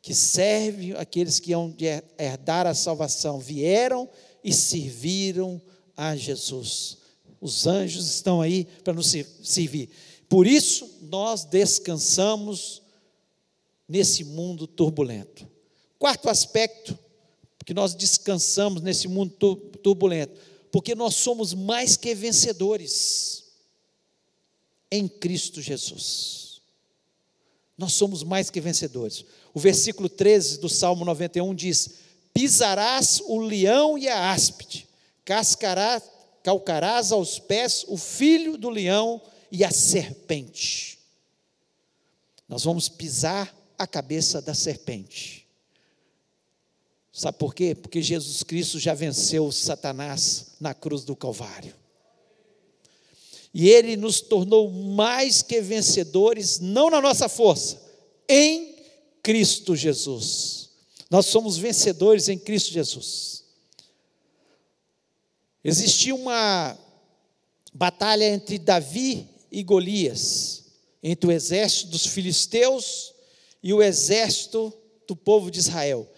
[0.00, 1.86] que servem aqueles que de
[2.18, 4.08] herdar a salvação, vieram
[4.42, 5.60] e serviram
[5.96, 6.98] a Jesus.
[7.40, 9.90] Os anjos estão aí para nos servir.
[10.28, 12.80] Por isso nós descansamos
[13.88, 15.46] nesse mundo turbulento.
[15.98, 16.96] Quarto aspecto
[17.66, 19.34] que nós descansamos nesse mundo
[19.82, 23.44] turbulento porque nós somos mais que vencedores
[24.90, 26.60] em Cristo Jesus.
[27.76, 29.24] Nós somos mais que vencedores.
[29.54, 31.90] O versículo 13 do Salmo 91 diz:
[32.32, 34.86] Pisarás o leão e a áspide,
[35.24, 36.00] cascará,
[36.42, 40.98] calcarás aos pés o filho do leão e a serpente.
[42.48, 45.39] Nós vamos pisar a cabeça da serpente.
[47.12, 47.74] Sabe por quê?
[47.74, 51.74] Porque Jesus Cristo já venceu Satanás na cruz do Calvário.
[53.52, 57.82] E ele nos tornou mais que vencedores, não na nossa força,
[58.28, 58.76] em
[59.22, 60.70] Cristo Jesus.
[61.10, 63.44] Nós somos vencedores em Cristo Jesus.
[65.64, 66.78] Existia uma
[67.74, 70.64] batalha entre Davi e Golias,
[71.02, 73.12] entre o exército dos filisteus
[73.62, 74.72] e o exército
[75.08, 76.08] do povo de Israel.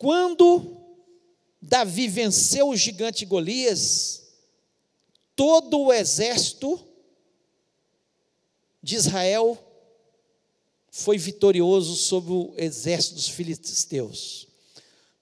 [0.00, 0.78] Quando
[1.60, 4.22] Davi venceu o gigante Golias,
[5.36, 6.80] todo o exército
[8.82, 9.62] de Israel
[10.90, 14.48] foi vitorioso sobre o exército dos filisteus.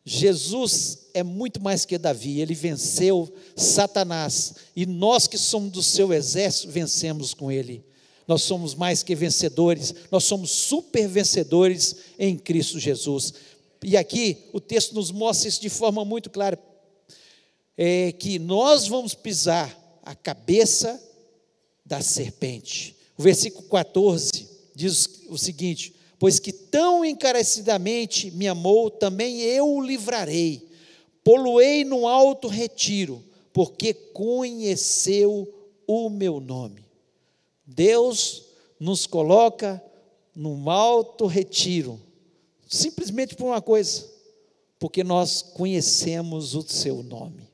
[0.04, 6.12] Jesus é muito mais que Davi, ele venceu Satanás, e nós que somos do seu
[6.12, 7.84] exército vencemos com ele.
[8.28, 13.34] Nós somos mais que vencedores, nós somos super vencedores em Cristo Jesus
[13.82, 16.58] e aqui o texto nos mostra isso de forma muito clara,
[17.76, 21.00] é que nós vamos pisar a cabeça
[21.84, 22.96] da serpente.
[23.16, 29.80] O versículo 14 diz o seguinte: Pois que tão encarecidamente me amou, também eu o
[29.80, 30.68] livrarei,
[31.22, 35.52] poluei no alto retiro, porque conheceu
[35.86, 36.84] o meu nome.
[37.66, 38.44] Deus
[38.78, 39.82] nos coloca
[40.34, 42.00] num alto retiro,
[42.68, 44.06] Simplesmente por uma coisa,
[44.78, 47.48] porque nós conhecemos o seu nome.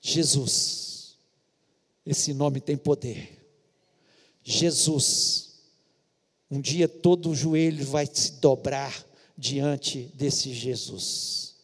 [0.00, 1.16] Jesus.
[2.04, 3.40] Esse nome tem poder.
[4.42, 5.52] Jesus.
[6.50, 9.06] Um dia todo o joelho vai se dobrar
[9.38, 11.54] diante desse Jesus.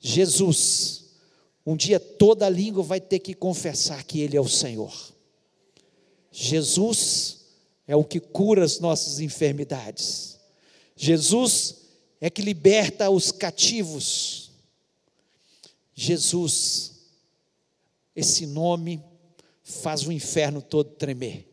[0.00, 1.04] Jesus.
[1.66, 4.94] Um dia toda a língua vai ter que confessar que Ele é o Senhor.
[6.30, 7.40] Jesus
[7.86, 10.33] é o que cura as nossas enfermidades.
[10.96, 11.76] Jesus
[12.20, 14.50] é que liberta os cativos.
[15.94, 16.92] Jesus,
[18.14, 19.02] esse nome
[19.62, 21.48] faz o inferno todo tremer.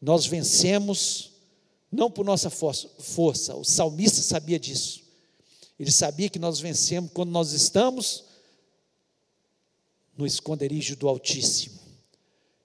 [0.00, 1.30] Nós vencemos
[1.90, 5.02] não por nossa força, o salmista sabia disso.
[5.78, 8.24] Ele sabia que nós vencemos quando nós estamos
[10.16, 11.79] no esconderijo do Altíssimo.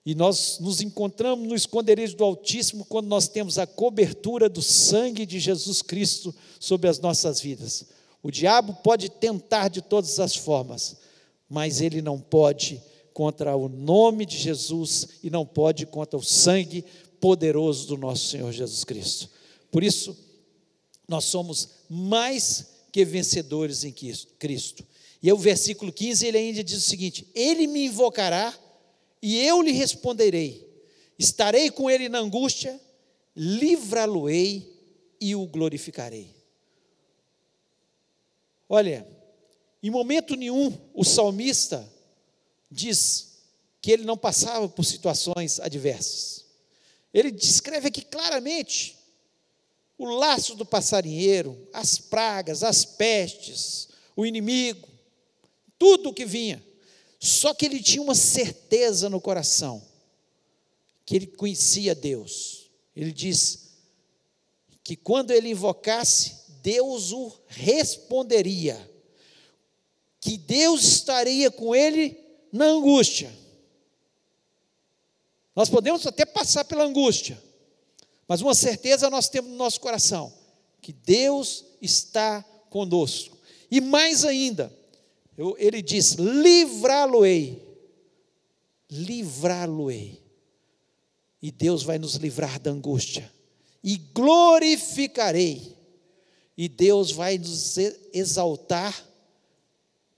[0.06, 5.26] E nós nos encontramos no esconderijo do Altíssimo quando nós temos a cobertura do sangue
[5.26, 7.86] de Jesus Cristo sobre as nossas vidas.
[8.22, 10.98] O diabo pode tentar de todas as formas,
[11.50, 12.82] mas ele não pode
[13.14, 16.86] contra o nome de Jesus e não pode contra o sangue
[17.20, 19.30] poderoso do nosso Senhor Jesus Cristo.
[19.72, 20.16] Por isso,
[21.08, 23.94] nós somos mais que vencedores em
[24.38, 24.86] Cristo.
[25.22, 28.54] E o versículo 15 ele ainda diz o seguinte: Ele me invocará
[29.26, 30.64] e eu lhe responderei.
[31.18, 32.80] Estarei com ele na angústia,
[33.36, 34.72] livrá-lo-ei
[35.20, 36.30] e o glorificarei.
[38.70, 39.08] Olha,
[39.82, 41.92] em momento nenhum o salmista
[42.70, 43.40] diz
[43.82, 46.46] que ele não passava por situações adversas.
[47.12, 48.96] Ele descreve aqui claramente
[49.98, 54.88] o laço do passarinheiro, as pragas, as pestes, o inimigo,
[55.80, 56.64] tudo o que vinha.
[57.26, 59.82] Só que ele tinha uma certeza no coração,
[61.04, 62.70] que ele conhecia Deus.
[62.96, 63.72] Ele diz
[64.84, 68.80] que quando ele invocasse, Deus o responderia,
[70.22, 72.16] que Deus estaria com ele
[72.52, 73.36] na angústia.
[75.56, 77.42] Nós podemos até passar pela angústia,
[78.28, 80.32] mas uma certeza nós temos no nosso coração:
[80.80, 83.36] que Deus está conosco.
[83.72, 84.72] E mais ainda,
[85.38, 87.62] eu, ele diz: livrá-lo-ei.
[88.90, 90.22] Livrá-lo-ei.
[91.42, 93.32] E Deus vai nos livrar da angústia.
[93.84, 95.76] E glorificarei.
[96.58, 97.78] E Deus vai nos
[98.14, 99.06] exaltar,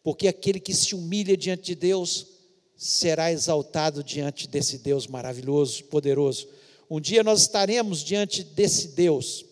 [0.03, 2.27] porque aquele que se humilha diante de Deus
[2.75, 6.47] será exaltado diante desse Deus maravilhoso, poderoso.
[6.87, 9.43] Um dia nós estaremos diante desse Deus.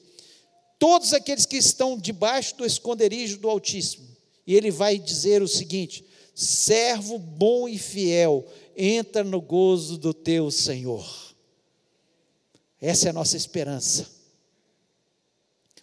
[0.78, 4.05] Todos aqueles que estão debaixo do esconderijo do Altíssimo
[4.46, 10.52] e ele vai dizer o seguinte: servo bom e fiel, entra no gozo do teu
[10.52, 11.06] Senhor.
[12.80, 14.08] Essa é a nossa esperança.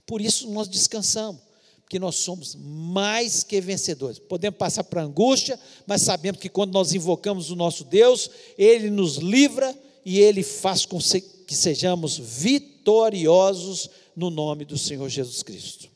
[0.06, 1.40] Por isso nós descansamos,
[1.80, 4.18] porque nós somos mais que vencedores.
[4.18, 9.16] Podemos passar para angústia, mas sabemos que quando nós invocamos o nosso Deus, Ele nos
[9.16, 15.88] livra e Ele faz com que sejamos vitoriosos no nome do Senhor Jesus Cristo.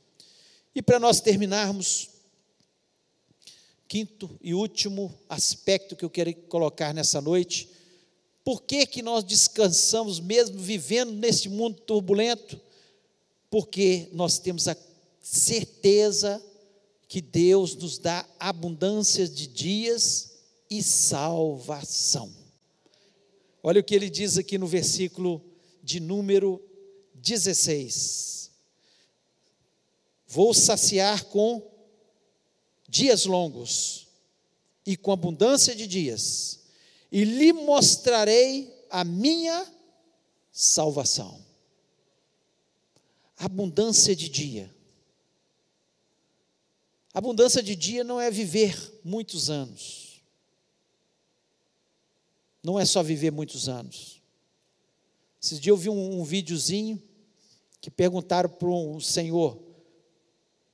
[0.75, 2.16] E para nós terminarmos,
[3.89, 7.69] quinto e último aspecto que eu quero colocar nessa noite.
[8.45, 12.61] Por que, que nós descansamos mesmo vivendo nesse mundo turbulento?
[13.51, 14.77] Porque nós temos a
[15.21, 16.43] certeza
[17.09, 20.33] que Deus nos dá abundância de dias
[20.71, 22.33] e salvação.
[23.63, 25.43] Olha o que ele diz aqui no versículo
[25.83, 26.63] de número
[27.15, 28.51] 16:
[30.29, 31.63] Vou saciar com
[32.97, 34.09] dias longos
[34.87, 36.61] e com abundância de dias,
[37.13, 39.71] e lhe mostrarei a minha
[40.51, 41.45] salvação.
[43.37, 44.75] Abundância de dia.
[47.13, 50.23] Abundância de dia não é viver muitos anos.
[52.63, 54.23] Não é só viver muitos anos.
[55.43, 57.03] Esses dias eu vi um, um videozinho
[57.81, 59.66] que perguntaram para um senhor: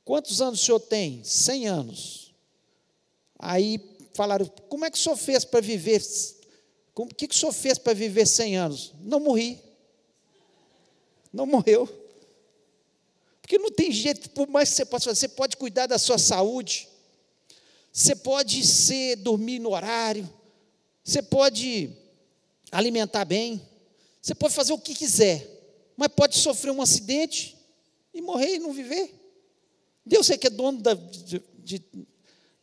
[0.05, 1.23] Quantos anos o senhor tem?
[1.23, 2.35] 100 anos.
[3.39, 3.81] Aí
[4.15, 6.03] falaram: Como é que o senhor fez para viver?
[6.95, 8.93] O que, que o senhor fez para viver 100 anos?
[9.01, 9.59] Não morri.
[11.33, 11.89] Não morreu.
[13.41, 16.17] Porque não tem jeito, por mais que você possa fazer, você pode cuidar da sua
[16.17, 16.89] saúde,
[17.93, 20.29] você pode ser, dormir no horário,
[21.05, 21.91] você pode
[22.71, 23.61] alimentar bem,
[24.21, 25.47] você pode fazer o que quiser,
[25.97, 27.57] mas pode sofrer um acidente
[28.15, 29.22] e morrer e não viver.
[30.05, 31.83] Deus é que é dono da, de, de,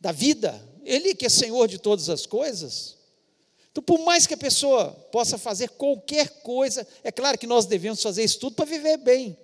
[0.00, 2.98] da vida, Ele que é Senhor de todas as coisas.
[3.70, 8.02] Então, por mais que a pessoa possa fazer qualquer coisa, é claro que nós devemos
[8.02, 9.36] fazer isso tudo para viver bem.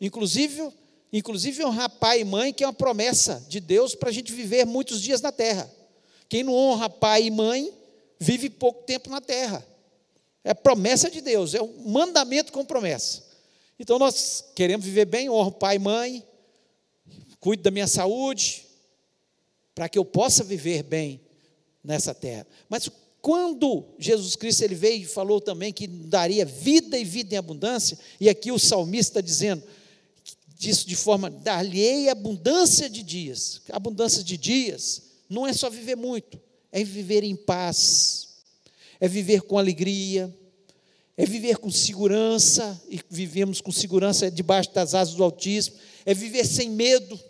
[0.00, 0.70] Inclusive,
[1.12, 4.64] inclusive honrar pai e mãe, que é uma promessa de Deus para a gente viver
[4.64, 5.70] muitos dias na terra.
[6.28, 7.72] Quem não honra pai e mãe
[8.18, 9.64] vive pouco tempo na terra.
[10.42, 13.22] É promessa de Deus, é um mandamento com promessa.
[13.78, 16.24] Então nós queremos viver bem, honro pai e mãe,
[17.44, 18.64] cuido da minha saúde,
[19.74, 21.20] para que eu possa viver bem
[21.84, 22.46] nessa terra.
[22.70, 22.88] Mas
[23.20, 27.98] quando Jesus Cristo ele veio e falou também que daria vida e vida em abundância,
[28.18, 29.62] e aqui o salmista está dizendo,
[30.58, 33.60] disso de forma, dar-lhe abundância de dias.
[33.68, 36.40] Abundância de dias não é só viver muito,
[36.72, 38.38] é viver em paz,
[38.98, 40.34] é viver com alegria,
[41.14, 45.76] é viver com segurança, e vivemos com segurança debaixo das asas do Altíssimo,
[46.06, 47.20] é viver sem medo.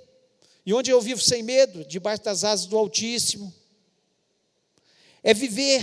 [0.66, 1.84] E onde eu vivo sem medo?
[1.84, 3.52] Debaixo das asas do Altíssimo.
[5.22, 5.82] É viver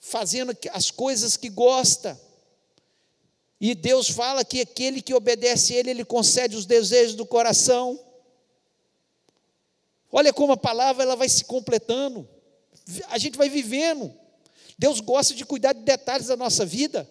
[0.00, 2.20] fazendo as coisas que gosta.
[3.60, 7.98] E Deus fala que aquele que obedece a Ele, Ele concede os desejos do coração.
[10.10, 12.28] Olha como a palavra ela vai se completando.
[13.08, 14.12] A gente vai vivendo.
[14.78, 17.08] Deus gosta de cuidar de detalhes da nossa vida.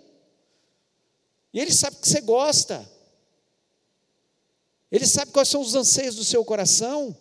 [1.53, 2.95] E Ele sabe que você gosta.
[4.96, 7.14] Ele sabe quais são os anseios do seu coração.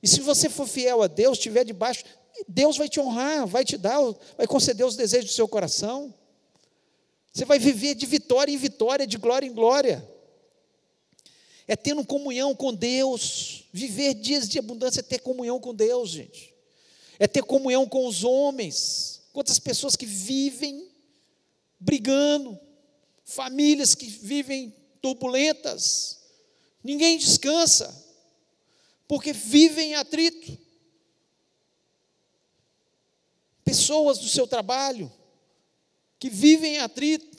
[0.00, 2.04] E se você for fiel a Deus, estiver debaixo,
[2.46, 3.98] Deus vai te honrar, vai te dar,
[4.38, 6.14] vai conceder os desejos do seu coração.
[7.32, 10.08] Você vai viver de vitória em vitória, de glória em glória.
[11.66, 13.64] É tendo comunhão com Deus.
[13.72, 16.54] Viver dias de abundância é ter comunhão com Deus, gente.
[17.18, 19.22] É ter comunhão com os homens.
[19.32, 20.88] Quantas pessoas que vivem
[21.80, 22.56] brigando,
[23.24, 26.19] famílias que vivem turbulentas,
[26.82, 27.94] ninguém descansa,
[29.06, 30.58] porque vivem em atrito.
[33.64, 35.12] Pessoas do seu trabalho
[36.18, 37.38] que vivem em atrito.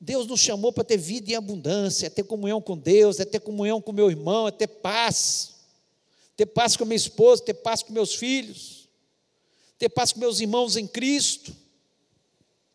[0.00, 3.40] Deus nos chamou para ter vida em abundância, é ter comunhão com Deus, é ter
[3.40, 5.54] comunhão com meu irmão, é ter paz,
[6.36, 8.82] ter paz com minha esposa, ter paz com meus filhos
[9.82, 11.52] ter paz com meus irmãos em Cristo.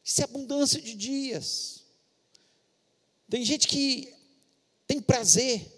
[0.04, 1.86] Isso é abundância de dias.
[3.30, 4.14] Tem gente que
[4.88, 5.74] tem prazer.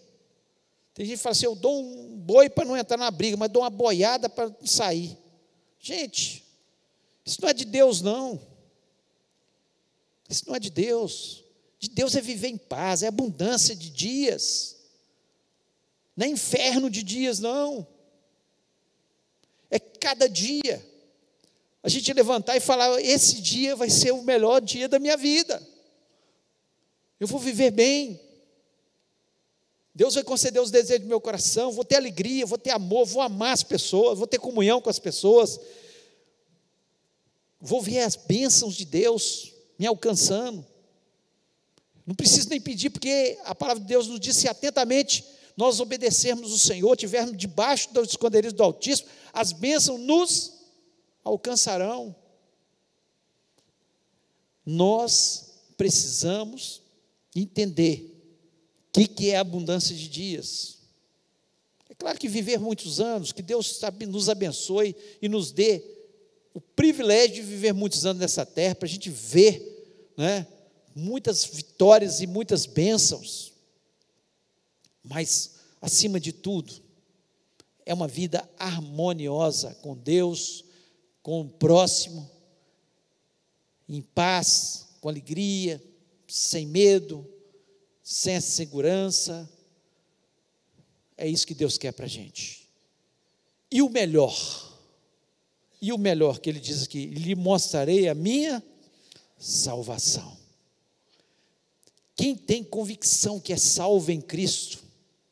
[0.93, 3.49] Tem gente que fala assim: eu dou um boi para não entrar na briga, mas
[3.49, 5.18] dou uma boiada para sair.
[5.80, 6.45] Gente,
[7.26, 8.39] isso não é de Deus, não.
[10.30, 11.43] Isso não é de Deus.
[11.80, 14.76] De Deus é viver em paz, é abundância de dias.
[16.16, 17.88] Não é inferno de dias, não.
[19.72, 20.86] É cada dia
[21.82, 25.66] a gente levantar e falar: esse dia vai ser o melhor dia da minha vida.
[27.20, 28.20] Eu vou viver bem.
[29.99, 33.21] Deus vai conceder os desejos do meu coração, vou ter alegria, vou ter amor, vou
[33.21, 35.59] amar as pessoas, vou ter comunhão com as pessoas.
[37.59, 40.65] Vou ver as bênçãos de Deus me alcançando.
[42.05, 45.25] Não preciso nem pedir, porque a palavra de Deus nos diz: se atentamente
[45.57, 50.53] nós obedecermos o Senhor, tivermos debaixo dos esconderijos do Altíssimo, as bênçãos nos
[51.25, 52.15] alcançarão.
[54.65, 56.81] Nós precisamos
[57.35, 58.09] entender
[59.07, 60.77] que, que é abundância de dias.
[61.89, 65.83] É claro que viver muitos anos, que Deus nos abençoe e nos dê
[66.53, 70.45] o privilégio de viver muitos anos nessa terra, para a gente ver né,
[70.95, 73.53] muitas vitórias e muitas bênçãos.
[75.03, 76.73] Mas, acima de tudo,
[77.85, 80.65] é uma vida harmoniosa com Deus,
[81.23, 82.29] com o próximo,
[83.87, 85.81] em paz, com alegria,
[86.27, 87.27] sem medo,
[88.10, 89.47] sem segurança.
[91.16, 92.68] É isso que Deus quer para a gente.
[93.70, 94.36] E o melhor,
[95.80, 98.64] e o melhor que ele diz aqui: lhe mostrarei a minha
[99.38, 100.36] salvação.
[102.16, 104.84] Quem tem convicção que é salvo em Cristo,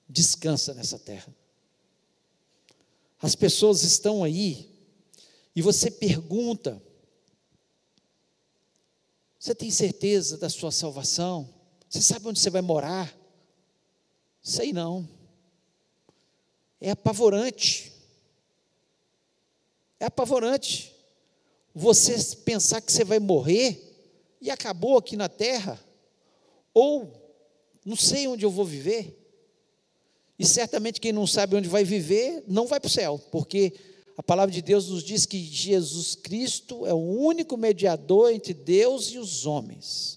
[0.07, 1.35] descansa nessa terra.
[3.19, 4.69] As pessoas estão aí
[5.55, 6.79] e você pergunta:
[9.39, 11.56] Você tem certeza da sua salvação?
[11.89, 13.15] Você sabe onde você vai morar?
[14.41, 15.07] Sei não.
[16.79, 17.91] É apavorante.
[19.99, 20.93] É apavorante.
[21.73, 23.83] Você pensar que você vai morrer
[24.41, 25.79] e acabou aqui na terra,
[26.73, 27.11] ou
[27.85, 29.17] não sei onde eu vou viver.
[30.37, 33.73] E certamente quem não sabe onde vai viver não vai para o céu, porque
[34.15, 39.07] a palavra de Deus nos diz que Jesus Cristo é o único mediador entre Deus
[39.07, 40.16] e os homens.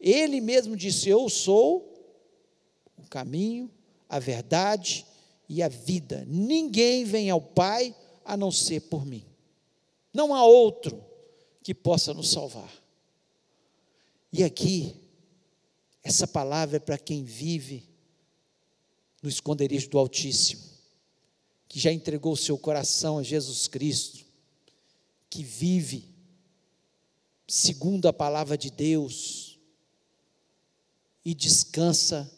[0.00, 1.86] Ele mesmo disse: Eu sou
[2.96, 3.70] o caminho,
[4.08, 5.06] a verdade
[5.48, 6.24] e a vida.
[6.26, 7.94] Ninguém vem ao Pai
[8.24, 9.24] a não ser por mim.
[10.12, 11.04] Não há outro
[11.62, 12.72] que possa nos salvar.
[14.32, 14.96] E aqui,
[16.02, 17.84] essa palavra é para quem vive
[19.22, 20.70] no esconderijo do Altíssimo
[21.70, 24.26] que já entregou o seu coração a Jesus Cristo,
[25.30, 26.04] que vive
[27.46, 29.49] segundo a palavra de Deus
[31.24, 32.30] e descansa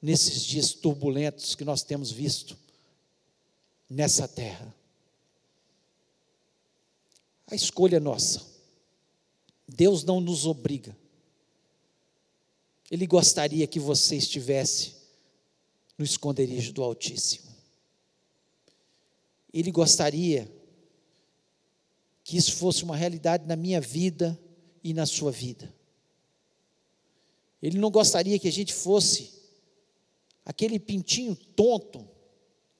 [0.00, 2.56] nesses dias turbulentos que nós temos visto
[3.88, 4.74] nessa terra.
[7.46, 8.44] A escolha é nossa.
[9.68, 10.96] Deus não nos obriga.
[12.90, 14.94] Ele gostaria que você estivesse
[15.98, 17.54] no esconderijo do Altíssimo.
[19.52, 20.52] Ele gostaria
[22.22, 24.38] que isso fosse uma realidade na minha vida
[24.82, 25.72] e na sua vida.
[27.62, 29.42] Ele não gostaria que a gente fosse
[30.44, 32.08] aquele pintinho tonto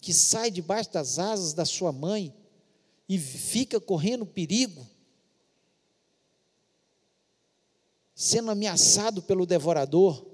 [0.01, 2.35] que sai debaixo das asas da sua mãe
[3.09, 4.87] e fica correndo perigo,
[8.14, 10.24] sendo ameaçado pelo devorador,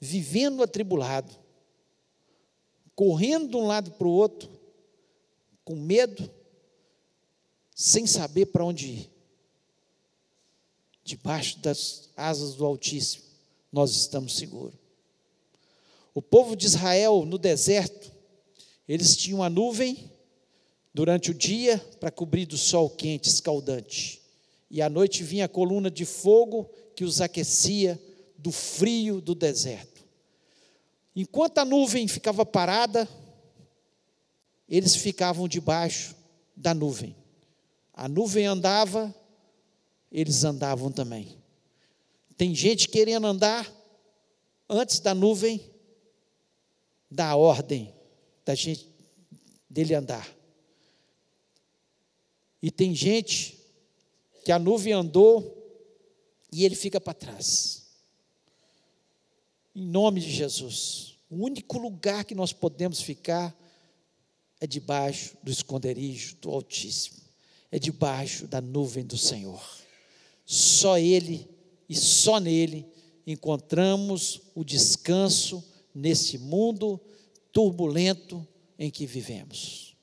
[0.00, 1.32] vivendo atribulado,
[2.94, 4.50] correndo de um lado para o outro,
[5.64, 6.28] com medo,
[7.74, 9.11] sem saber para onde ir.
[11.12, 13.24] Debaixo das asas do Altíssimo,
[13.70, 14.72] nós estamos seguros.
[16.14, 18.10] O povo de Israel no deserto,
[18.88, 20.10] eles tinham a nuvem
[20.94, 24.22] durante o dia para cobrir do sol quente, escaldante.
[24.70, 28.00] E à noite vinha a coluna de fogo que os aquecia
[28.38, 30.02] do frio do deserto.
[31.14, 33.06] Enquanto a nuvem ficava parada,
[34.66, 36.16] eles ficavam debaixo
[36.56, 37.14] da nuvem.
[37.92, 39.14] A nuvem andava,
[40.12, 41.36] eles andavam também.
[42.36, 43.72] Tem gente querendo andar
[44.68, 45.72] antes da nuvem
[47.10, 47.92] dar ordem
[48.44, 48.88] da gente
[49.68, 50.26] dele andar.
[52.62, 53.58] E tem gente
[54.44, 55.58] que a nuvem andou
[56.50, 57.82] e ele fica para trás.
[59.74, 63.56] Em nome de Jesus, o único lugar que nós podemos ficar
[64.60, 67.18] é debaixo do esconderijo do Altíssimo,
[67.70, 69.81] é debaixo da nuvem do Senhor.
[70.44, 71.48] Só Ele
[71.88, 72.86] e só nele
[73.26, 75.62] encontramos o descanso
[75.94, 77.00] nesse mundo
[77.52, 78.46] turbulento
[78.78, 79.94] em que vivemos.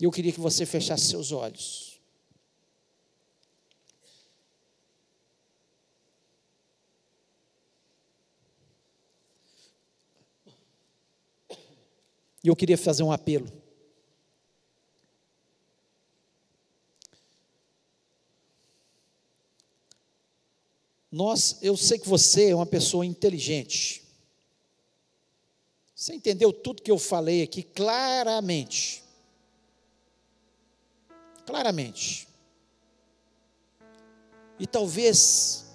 [0.00, 2.00] Eu queria que você fechasse seus olhos.
[12.42, 13.59] E eu queria fazer um apelo.
[21.10, 24.04] Nós, eu sei que você é uma pessoa inteligente.
[25.94, 29.02] Você entendeu tudo que eu falei aqui claramente.
[31.44, 32.28] Claramente.
[34.58, 35.66] E talvez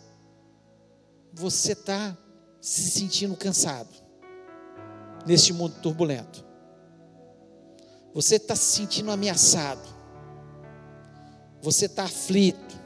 [1.33, 2.17] você está
[2.61, 3.93] se sentindo cansado
[5.25, 6.45] neste mundo turbulento.
[8.13, 9.93] Você está se sentindo ameaçado.
[11.61, 12.84] Você está aflito.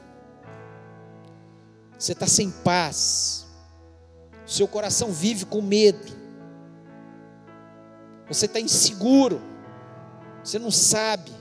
[2.00, 3.46] Você está sem paz.
[4.44, 6.20] Seu coração vive com medo
[8.30, 9.42] você está inseguro,
[10.42, 11.32] você não sabe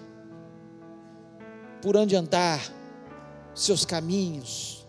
[1.84, 2.60] por onde andar,
[3.54, 4.88] seus caminhos.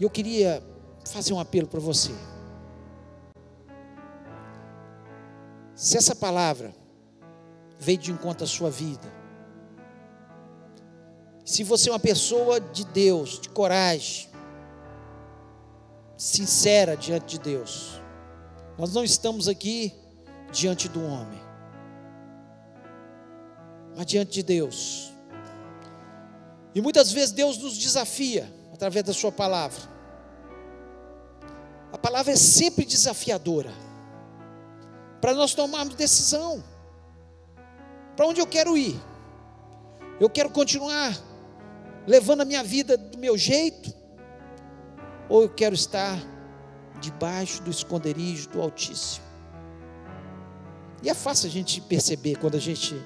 [0.00, 0.62] E eu queria
[1.06, 2.12] fazer um apelo para você.
[5.74, 6.74] Se essa palavra
[7.78, 9.12] veio de encontro à sua vida,
[11.48, 14.28] se você é uma pessoa de Deus, de coragem,
[16.14, 18.02] sincera diante de Deus,
[18.76, 19.94] nós não estamos aqui
[20.52, 21.40] diante do homem,
[23.96, 25.10] mas diante de Deus.
[26.74, 29.80] E muitas vezes Deus nos desafia através da Sua palavra.
[31.90, 33.72] A palavra é sempre desafiadora
[35.18, 36.62] para nós tomarmos decisão.
[38.14, 39.00] Para onde eu quero ir?
[40.20, 41.27] Eu quero continuar
[42.08, 43.92] levando a minha vida do meu jeito?
[45.28, 46.18] Ou eu quero estar
[47.00, 49.26] debaixo do esconderijo do Altíssimo.
[51.02, 53.00] E é fácil a gente perceber quando a gente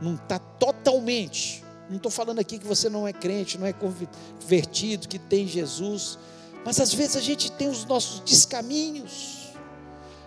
[0.00, 1.62] não está totalmente.
[1.90, 6.18] Não estou falando aqui que você não é crente, não é convertido, que tem Jesus.
[6.64, 9.50] Mas às vezes a gente tem os nossos descaminhos.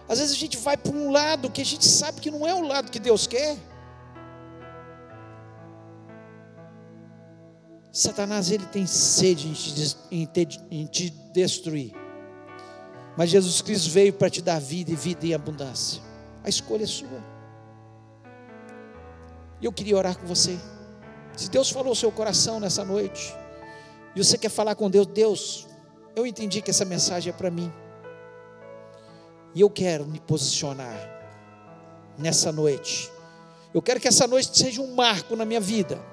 [0.07, 2.53] Às vezes a gente vai para um lado que a gente sabe que não é
[2.53, 3.57] o lado que Deus quer.
[7.91, 9.49] Satanás ele tem sede
[10.09, 11.93] em te, em te destruir.
[13.17, 16.01] Mas Jesus Cristo veio para te dar vida e vida em abundância.
[16.43, 17.23] A escolha é sua.
[19.59, 20.57] E eu queria orar com você.
[21.35, 23.35] Se Deus falou ao seu coração nessa noite,
[24.15, 25.67] e você quer falar com Deus, Deus,
[26.15, 27.71] eu entendi que essa mensagem é para mim.
[29.53, 30.95] E eu quero me posicionar
[32.17, 33.11] nessa noite.
[33.73, 36.10] Eu quero que essa noite seja um marco na minha vida.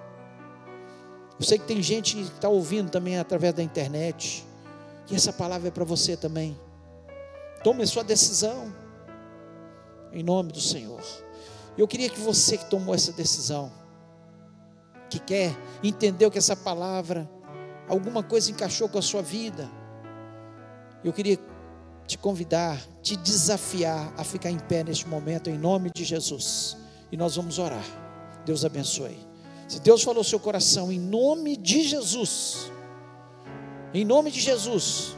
[1.38, 4.46] Eu sei que tem gente que está ouvindo também através da internet.
[5.10, 6.58] E essa palavra é para você também.
[7.62, 8.74] Tome a sua decisão.
[10.12, 11.00] Em nome do Senhor.
[11.76, 13.70] Eu queria que você que tomou essa decisão,
[15.08, 17.30] que quer, entendeu que essa palavra,
[17.88, 19.70] alguma coisa encaixou com a sua vida.
[21.04, 21.38] Eu queria
[22.04, 26.76] te convidar, te desafiar a ficar em pé neste momento, em nome de Jesus.
[27.12, 27.84] E nós vamos orar.
[28.44, 29.27] Deus abençoe.
[29.68, 32.72] Se Deus falou seu coração, em nome de Jesus,
[33.92, 35.14] em nome de Jesus,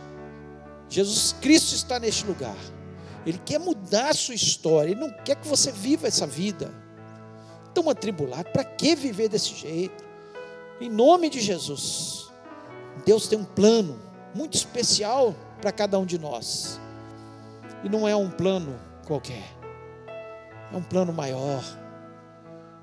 [0.88, 2.56] Jesus Cristo está neste lugar.
[3.24, 6.74] Ele quer mudar a sua história, Ele não quer que você viva essa vida
[7.72, 8.50] tão atribulado.
[8.50, 10.04] Para que viver desse jeito?
[10.80, 12.28] Em nome de Jesus,
[13.06, 14.00] Deus tem um plano
[14.34, 16.80] muito especial para cada um de nós,
[17.84, 19.44] e não é um plano qualquer,
[20.72, 21.62] é um plano maior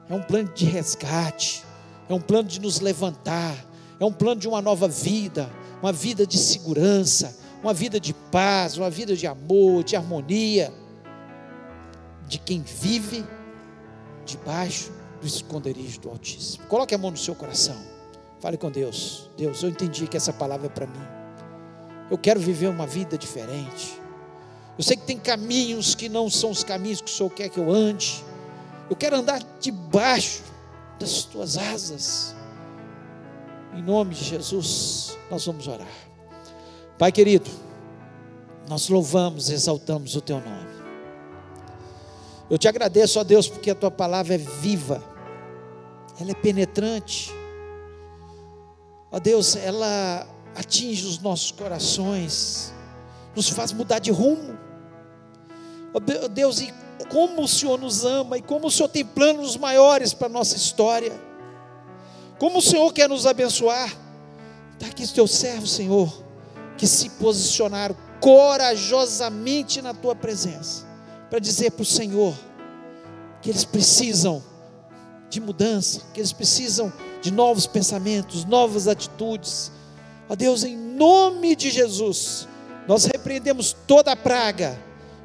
[0.09, 1.63] é um plano de resgate,
[2.09, 3.55] é um plano de nos levantar,
[3.99, 5.49] é um plano de uma nova vida,
[5.81, 10.73] uma vida de segurança, uma vida de paz, uma vida de amor, de harmonia,
[12.27, 13.25] de quem vive
[14.25, 16.65] debaixo do esconderijo do Altíssimo.
[16.67, 17.77] Coloque a mão no seu coração,
[18.39, 19.29] fale com Deus.
[19.37, 21.07] Deus, eu entendi que essa palavra é para mim.
[22.09, 23.99] Eu quero viver uma vida diferente.
[24.77, 27.59] Eu sei que tem caminhos que não são os caminhos que o Senhor quer que
[27.59, 28.23] eu ande.
[28.89, 30.43] Eu quero andar debaixo
[30.99, 32.35] das tuas asas.
[33.73, 35.87] Em nome de Jesus, nós vamos orar.
[36.97, 37.49] Pai querido,
[38.67, 40.77] nós louvamos, exaltamos o teu nome.
[42.49, 45.03] Eu te agradeço, ó Deus, porque a tua palavra é viva,
[46.19, 47.31] ela é penetrante.
[49.11, 52.73] Ó Deus, ela atinge os nossos corações,
[53.35, 54.57] nos faz mudar de rumo.
[55.93, 56.73] Ó Deus, e
[57.05, 60.55] como o Senhor nos ama e como o Senhor tem planos maiores para a nossa
[60.55, 61.13] história.
[62.39, 63.95] Como o Senhor quer nos abençoar.
[64.73, 66.23] Está aqui o teu servo, Senhor,
[66.77, 70.85] que se posicionaram corajosamente na tua presença,
[71.29, 72.35] para dizer para o Senhor
[73.41, 74.43] que eles precisam
[75.29, 76.91] de mudança, que eles precisam
[77.21, 79.71] de novos pensamentos, novas atitudes.
[80.29, 82.47] Ó Deus, em nome de Jesus,
[82.87, 84.79] nós repreendemos toda a praga,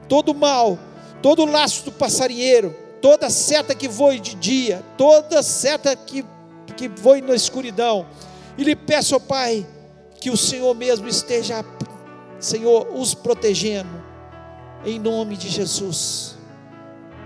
[0.09, 0.79] todo o mal
[1.23, 6.25] todo laço do passarinheiro, toda seta que voe de dia, toda seta que,
[6.77, 8.07] que voe na escuridão.
[8.59, 9.67] E lhe peço, ó Pai,
[10.21, 11.65] que o Senhor mesmo esteja,
[12.39, 14.03] Senhor, os protegendo,
[14.85, 16.37] em nome de Jesus.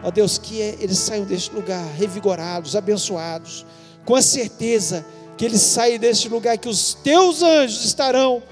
[0.04, 3.66] Ó Deus, que eles saiam deste lugar revigorados, abençoados,
[4.04, 5.04] com a certeza
[5.36, 8.42] que eles saem deste lugar, que os teus anjos estarão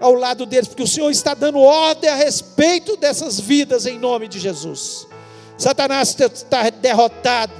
[0.00, 4.28] ao lado deles, porque o Senhor está dando ordem a respeito dessas vidas em nome
[4.28, 5.06] de Jesus.
[5.56, 7.52] Satanás está derrotado.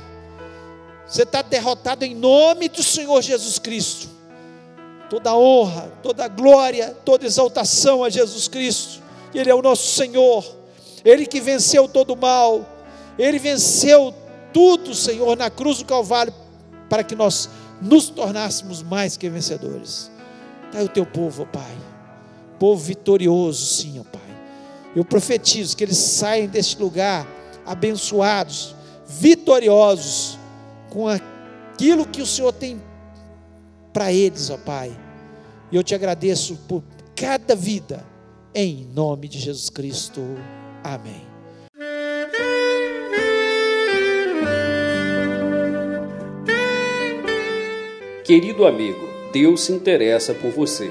[1.07, 4.09] Você está derrotado em nome do Senhor Jesus Cristo.
[5.09, 9.03] Toda honra, toda glória, toda exaltação a Jesus Cristo.
[9.35, 10.45] Ele é o nosso Senhor.
[11.05, 12.67] Ele que venceu todo o mal.
[13.19, 14.13] Ele venceu
[14.53, 16.35] tudo, Senhor, na cruz do Calvário,
[16.89, 17.49] para que nós
[17.81, 20.11] nos tornássemos mais que vencedores.
[20.67, 21.84] Está aí o teu povo, Pai
[22.59, 24.23] povo vitorioso, sim, ó Pai.
[24.95, 27.27] Eu profetizo que eles saem deste lugar
[27.67, 28.75] abençoados,
[29.07, 30.39] vitoriosos,
[30.91, 32.81] com aquilo que o Senhor tem
[33.93, 34.97] para eles, ó Pai.
[35.71, 36.83] E eu te agradeço por
[37.17, 38.05] cada vida,
[38.55, 40.21] em nome de Jesus Cristo.
[40.83, 41.35] Amém.
[48.25, 50.91] Querido amigo, Deus se interessa por você.